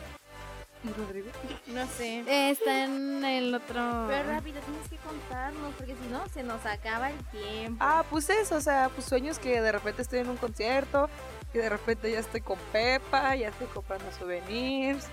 ¿y 0.84 0.88
Rodrigo? 0.98 1.28
No 1.68 1.86
sé. 1.86 2.20
eh, 2.26 2.50
está 2.50 2.84
en 2.84 3.24
el 3.24 3.54
otro. 3.54 4.06
Pero 4.08 4.28
rápido, 4.28 4.60
tienes 4.62 4.88
que 4.88 4.96
contarnos, 4.96 5.72
porque 5.76 5.94
si 5.94 6.08
no, 6.10 6.28
se 6.28 6.42
nos 6.42 6.64
acaba 6.66 7.10
el 7.10 7.18
tiempo. 7.26 7.76
Ah, 7.80 8.04
pues 8.10 8.28
eso, 8.28 8.56
o 8.56 8.60
sea, 8.60 8.90
pues 8.94 9.06
sueños 9.06 9.38
que 9.38 9.60
de 9.60 9.70
repente 9.72 10.02
estoy 10.02 10.18
en 10.18 10.30
un 10.30 10.36
concierto, 10.36 11.08
y 11.54 11.58
de 11.58 11.68
repente 11.68 12.10
ya 12.10 12.18
estoy 12.20 12.40
con 12.40 12.58
Pepa, 12.72 13.34
ya 13.36 13.48
estoy 13.48 13.66
comprando 13.68 14.10
souvenirs. 14.12 15.06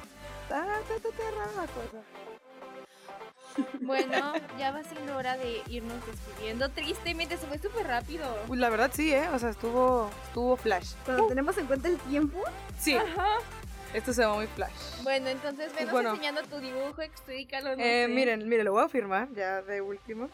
Está, 0.43 0.79
está, 0.79 0.95
está, 0.95 1.09
está 1.09 1.23
rara 1.31 1.51
la 1.57 1.67
cosa. 1.67 2.03
Bueno, 3.81 4.33
ya 4.59 4.71
va 4.71 4.83
siendo 4.83 5.17
hora 5.17 5.37
de 5.37 5.61
irnos 5.67 6.05
despidiendo. 6.05 6.69
Tristemente, 6.69 7.37
se 7.37 7.45
fue 7.47 7.57
súper 7.57 7.87
rápido. 7.87 8.25
Uy, 8.47 8.57
la 8.57 8.69
verdad 8.69 8.91
sí, 8.93 9.13
¿eh? 9.13 9.27
O 9.33 9.39
sea, 9.39 9.49
estuvo, 9.49 10.09
estuvo 10.25 10.55
flash. 10.55 10.93
Cuando 11.05 11.27
tenemos 11.27 11.57
en 11.57 11.65
cuenta 11.67 11.87
el 11.89 11.97
tiempo. 11.99 12.39
Sí, 12.79 12.97
esto 13.93 14.13
se 14.13 14.23
va 14.25 14.35
muy 14.35 14.47
flash. 14.47 14.71
Bueno, 15.03 15.27
entonces 15.29 15.73
venos 15.75 15.91
Bueno. 15.91 16.11
enseñando 16.11 16.43
tu 16.43 16.59
dibujo, 16.59 17.01
explícalo. 17.01 17.75
No 17.75 17.83
Eh, 17.83 18.05
sé. 18.05 18.13
miren, 18.13 18.47
miren, 18.47 18.65
lo 18.65 18.71
voy 18.73 18.83
a 18.85 18.89
firmar 18.89 19.27
ya 19.33 19.61
de 19.61 19.81
último. 19.81 20.29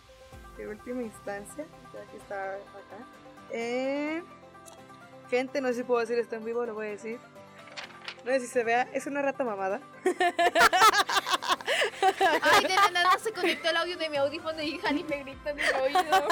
De 0.57 0.67
última 0.67 1.01
instancia. 1.01 1.65
Ya 1.93 2.11
que 2.11 2.17
está 2.17 2.51
acá. 2.53 3.05
Eh, 3.51 4.21
gente, 5.29 5.61
no 5.61 5.67
sé 5.69 5.75
si 5.75 5.83
puedo 5.83 5.99
decir 5.99 6.17
esto 6.17 6.35
en 6.35 6.45
vivo, 6.45 6.65
lo 6.65 6.73
voy 6.73 6.87
a 6.87 6.89
decir. 6.91 7.19
No 8.23 8.31
sé 8.31 8.39
si 8.39 8.47
se 8.47 8.63
vea, 8.63 8.87
es 8.93 9.05
una 9.05 9.21
rata 9.21 9.43
mamada. 9.43 9.81
Ay, 12.41 12.63
de 12.63 12.75
la 12.75 12.89
nada 12.91 13.19
se 13.19 13.31
conectó 13.31 13.69
el 13.69 13.77
audio 13.77 13.97
de 13.97 14.09
mi 14.09 14.17
audífono 14.17 14.61
y 14.61 14.79
Hani 14.83 15.03
me 15.03 15.17
grita 15.23 15.51
en 15.51 15.59
el 15.59 15.75
oído. 15.75 16.27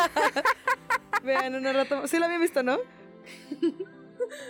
Vean, 1.23 1.56
una 1.56 1.71
rata 1.73 1.89
mamada. 1.95 2.08
Sí 2.08 2.17
la 2.19 2.25
habían 2.25 2.41
visto, 2.41 2.63
¿no? 2.63 2.79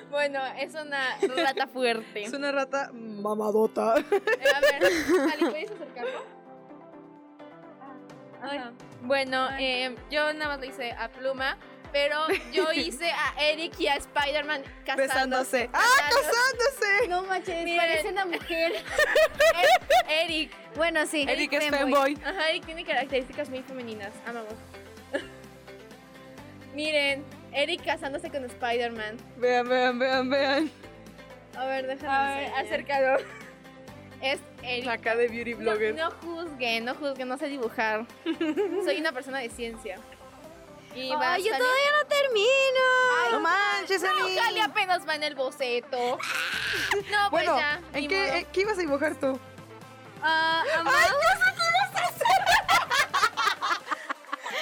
Bueno, 0.09 0.39
es 0.57 0.73
una 0.75 1.17
rata 1.35 1.67
fuerte. 1.67 2.23
Es 2.23 2.33
una 2.33 2.51
rata 2.51 2.91
mamadota. 2.93 3.95
Eh, 3.97 4.05
a 4.55 4.59
ver, 4.59 4.83
Hani, 5.33 5.49
¿puedes 5.49 5.71
acercarlo? 5.71 6.23
Ajá. 8.41 8.71
Bueno, 9.01 9.49
eh, 9.59 9.95
yo 10.09 10.33
nada 10.33 10.47
más 10.47 10.59
le 10.59 10.67
hice 10.67 10.91
a 10.93 11.09
Pluma, 11.09 11.57
pero 11.93 12.17
yo 12.51 12.73
hice 12.73 13.09
a 13.11 13.35
Eric 13.39 13.79
y 13.79 13.87
a 13.87 13.95
Spider-Man 13.95 14.63
casándose. 14.83 15.07
Besándose. 15.07 15.69
¡Ah, 15.71 16.09
casándose! 16.09 17.07
No 17.07 17.23
manches, 17.23 17.63
Miren. 17.63 17.77
parece 17.77 18.09
una 18.09 18.25
mujer. 18.25 18.73
Eric. 20.09 20.51
Bueno, 20.75 21.05
sí. 21.05 21.25
Eric 21.29 21.53
es 21.53 21.69
femboy. 21.69 22.15
fanboy. 22.15 22.17
Ajá, 22.25 22.49
Eric 22.49 22.65
tiene 22.65 22.83
características 22.83 23.49
muy 23.49 23.61
femeninas. 23.61 24.11
Amamos. 24.25 24.53
Miren, 26.73 27.23
Eric 27.51 27.85
casándose 27.85 28.29
con 28.31 28.43
Spider-Man. 28.43 29.17
Vean, 29.37 29.69
vean, 29.69 29.99
vean, 29.99 30.29
vean. 30.29 30.71
A 31.55 31.65
ver, 31.65 31.85
déjame. 31.85 32.47
Acércalo. 32.57 33.23
Es 34.21 34.39
Eric. 34.63 34.87
Acá 34.87 35.15
de 35.15 35.27
beauty 35.27 35.51
No, 35.53 35.59
blogger. 35.59 35.93
no 35.95 36.09
juzguen, 36.11 36.85
no 36.85 36.95
juzguen, 36.95 37.27
no 37.27 37.37
sé 37.37 37.47
dibujar. 37.47 38.07
Soy 38.83 38.97
una 38.99 39.11
persona 39.11 39.39
de 39.39 39.49
ciencia. 39.49 39.99
Y 40.95 41.09
va 41.09 41.27
a 41.29 41.33
Ay, 41.33 41.43
yo 41.43 41.51
salir- 41.51 41.57
todavía 41.65 41.91
no 42.01 42.07
termino. 42.07 43.31
No 43.31 43.39
manches, 43.39 44.01
No. 44.01 44.09
Cali 44.35 44.59
apenas 44.59 45.07
va 45.07 45.15
en 45.15 45.23
el 45.23 45.35
boceto. 45.35 46.17
No, 47.11 47.29
pues 47.29 47.45
Bueno, 47.45 47.57
ya. 47.57 47.81
¿en 47.93 48.07
qué, 48.07 48.15
modo. 48.27 48.33
eh, 48.37 48.47
qué 48.53 48.61
ibas 48.61 48.77
a 48.77 48.81
dibujar 48.81 49.15
tú? 49.15 49.39
Ah, 50.21 50.63
ama- 50.79 50.91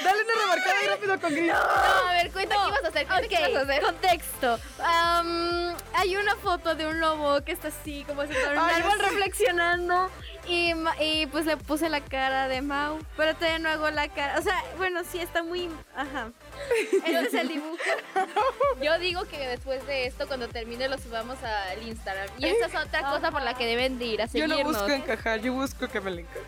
Dale 0.04 0.24
una 0.24 0.34
remarcada 0.42 0.80
ahí 0.80 0.88
rápido 0.88 1.20
con 1.20 1.32
gris. 1.34 1.52
No, 1.54 1.58
a 1.60 2.12
ver, 2.14 2.32
cuenta 2.32 2.56
qué 2.56 2.68
ibas 2.70 2.84
a 2.84 2.88
hacer. 2.88 3.08
cuenta 3.08 3.28
qué 3.28 3.36
ibas 3.50 3.56
a 3.56 3.62
hacer. 3.62 3.84
Contexto. 3.84 4.60
Am, 4.84 5.76
hay 5.94 6.16
una 6.16 6.36
foto 6.38 6.74
de 6.76 6.88
un 6.88 7.00
lobo 7.00 7.42
que 7.44 7.52
está 7.52 7.68
así, 7.68 8.04
como 8.06 8.24
si 8.24 8.30
fuera 8.34 8.52
un 8.54 8.58
Ay, 8.70 8.82
árbol 8.82 8.94
sí. 8.98 9.02
reflexionando. 9.06 10.10
Y, 10.48 10.74
ma- 10.74 10.96
y 11.00 11.28
pues 11.28 11.46
le 11.46 11.56
puse 11.56 11.88
la 11.88 12.02
cara 12.02 12.48
de 12.48 12.62
Mau, 12.62 12.98
pero 13.16 13.36
todavía 13.36 13.60
no 13.60 13.70
hago 13.70 13.90
la 13.92 14.08
cara. 14.10 14.40
O 14.40 14.42
sea, 14.42 14.56
bueno, 14.78 15.02
sí 15.10 15.20
está 15.20 15.44
muy. 15.44 15.70
Ajá. 15.96 16.32
Ese 17.06 17.20
es 17.28 17.34
el 17.36 17.48
dibujo. 17.48 17.78
Yo 18.82 18.98
digo 19.00 19.24
que 19.26 19.38
después 19.48 19.86
de 19.86 20.08
esto, 20.08 20.28
cuando 20.28 20.48
termine, 20.48 20.88
lo 20.90 20.98
subamos 20.98 21.38
al 21.44 21.88
Instagram. 21.88 22.28
Y 22.40 22.46
esa 22.48 22.66
es 22.66 22.76
otra 22.88 23.02
cosa 23.02 23.30
por 23.32 23.44
la 23.44 23.54
que 23.54 23.66
deben 23.68 24.00
de 24.00 24.06
ir 24.06 24.22
a 24.22 24.26
Yo 24.26 24.32
seguirnos. 24.32 24.60
no 24.60 24.68
busco 24.80 24.90
encajar, 24.92 25.40
yo 25.42 25.54
busco 25.54 25.88
que 25.88 26.02
me 26.02 26.12
le 26.12 26.22
encaje. 26.22 26.40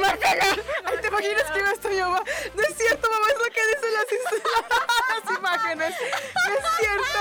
Marcela, 0.00 0.56
ay, 0.84 0.96
¿te 1.00 1.08
imaginas 1.08 1.50
que 1.50 1.58
iba 1.58 1.68
a 1.68 1.72
estar 1.72 1.90
mi 1.92 2.00
mamá? 2.00 2.22
No 2.54 2.62
es 2.62 2.76
cierto, 2.76 3.10
mamá, 3.10 3.26
es 3.28 3.38
lo 3.38 3.44
que 3.44 3.66
dicen 3.66 3.92
las, 3.94 4.06
las 5.28 5.38
imágenes. 5.38 5.94
No 6.48 6.54
es 6.54 6.64
cierto. 6.78 7.18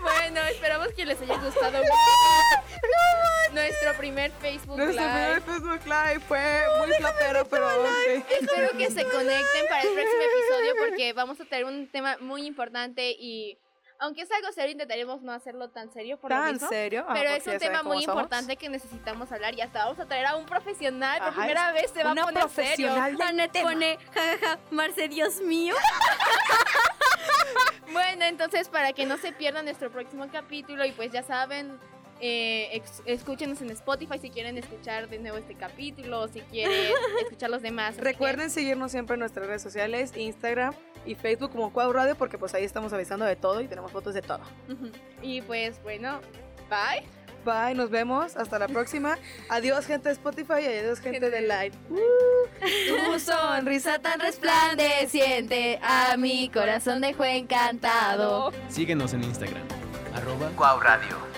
Bueno, 0.00 0.40
esperamos 0.42 0.88
que 0.94 1.04
les 1.04 1.20
haya 1.20 1.36
gustado 1.36 1.82
nuestro 3.52 3.94
primer 3.94 4.30
Facebook 4.32 4.76
Nuestro 4.76 5.04
Live. 5.04 5.40
primer 5.40 5.42
Facebook 5.42 5.80
Live 5.84 6.20
fue 6.20 6.40
muy 6.78 6.92
flapero, 6.96 7.44
pero 7.48 7.66
ok. 7.82 8.24
Espero 8.40 8.78
que 8.78 8.90
se 8.90 9.04
conecten 9.04 9.66
para 9.68 9.82
el 9.82 9.88
próximo 9.88 10.22
episodio 10.22 10.72
porque 10.78 11.12
vamos 11.12 11.40
a 11.40 11.44
tener 11.44 11.64
un 11.64 11.88
tema 11.88 12.16
muy 12.20 12.46
importante 12.46 13.10
y 13.18 13.58
aunque 14.00 14.22
es 14.22 14.30
algo 14.30 14.50
serio 14.52 14.72
intentaremos 14.72 15.22
no 15.22 15.32
hacerlo 15.32 15.70
tan 15.70 15.92
serio 15.92 16.18
por 16.18 16.30
lo 16.30 16.36
¿Tan 16.36 16.52
mismo. 16.52 16.68
serio? 16.68 17.04
Ah, 17.08 17.14
Pero 17.14 17.30
porque 17.34 17.50
es 17.50 17.54
un 17.54 17.58
tema 17.60 17.82
muy 17.82 18.02
somos. 18.04 18.22
importante 18.22 18.56
que 18.56 18.68
necesitamos 18.68 19.30
hablar 19.32 19.54
y 19.54 19.60
hasta 19.60 19.84
vamos 19.84 19.98
a 19.98 20.06
traer 20.06 20.26
a 20.26 20.36
un 20.36 20.46
profesional. 20.46 21.18
Por 21.18 21.28
Ajá, 21.28 21.36
primera 21.40 21.72
vez 21.72 21.90
se 21.90 22.02
va 22.04 22.10
a 22.10 22.12
una 22.12 22.22
poner 22.24 22.48
serio. 22.50 22.92
Anet 22.92 23.62
pone, 23.62 23.98
jajaja, 24.14 24.58
Marce, 24.70 25.08
Dios 25.08 25.40
mío. 25.40 25.74
Bueno, 27.92 28.26
entonces 28.26 28.68
para 28.68 28.92
que 28.92 29.06
no 29.06 29.16
se 29.16 29.32
pierdan 29.32 29.64
nuestro 29.64 29.90
próximo 29.90 30.28
capítulo 30.30 30.84
y 30.84 30.92
pues 30.92 31.10
ya 31.10 31.22
saben, 31.22 31.78
eh, 32.20 32.82
escúchenos 33.06 33.60
en 33.62 33.70
Spotify 33.70 34.18
si 34.18 34.30
quieren 34.30 34.58
escuchar 34.58 35.08
de 35.08 35.18
nuevo 35.18 35.36
este 35.36 35.54
capítulo 35.54 36.28
si 36.28 36.40
quieren 36.40 36.92
escuchar 37.22 37.50
los 37.50 37.62
demás. 37.62 37.96
Recuerden 37.96 38.50
seguirnos 38.50 38.90
siempre 38.90 39.14
en 39.14 39.20
nuestras 39.20 39.46
redes 39.46 39.62
sociales, 39.62 40.12
Instagram 40.16 40.74
y 41.06 41.14
Facebook 41.14 41.50
como 41.52 41.72
Cuau 41.72 41.92
Radio, 41.92 42.16
porque 42.16 42.38
pues 42.38 42.54
ahí 42.54 42.64
estamos 42.64 42.92
avisando 42.92 43.24
de 43.24 43.36
todo 43.36 43.60
y 43.60 43.68
tenemos 43.68 43.92
fotos 43.92 44.14
de 44.14 44.22
todo. 44.22 44.40
Y 45.22 45.42
pues 45.42 45.82
bueno, 45.82 46.20
bye. 46.68 47.06
Bye, 47.44 47.74
nos 47.74 47.88
vemos, 47.88 48.36
hasta 48.36 48.58
la 48.58 48.68
próxima. 48.68 49.16
Adiós 49.48 49.86
gente 49.86 50.08
de 50.08 50.14
Spotify 50.14 50.60
y 50.60 50.66
adiós 50.66 51.00
gente 51.00 51.30
de 51.30 51.40
Live. 51.42 51.72
Tu 52.60 53.18
sonrisa 53.20 54.00
tan 54.00 54.20
resplandeciente 54.20 55.78
a 55.82 56.16
mi 56.18 56.50
corazón 56.50 57.00
dejó 57.00 57.24
encantado. 57.24 58.52
Síguenos 58.68 59.14
en 59.14 59.24
Instagram. 59.24 59.62
Arroba 60.14 60.50
Cuau 60.56 60.80
Radio. 60.80 61.37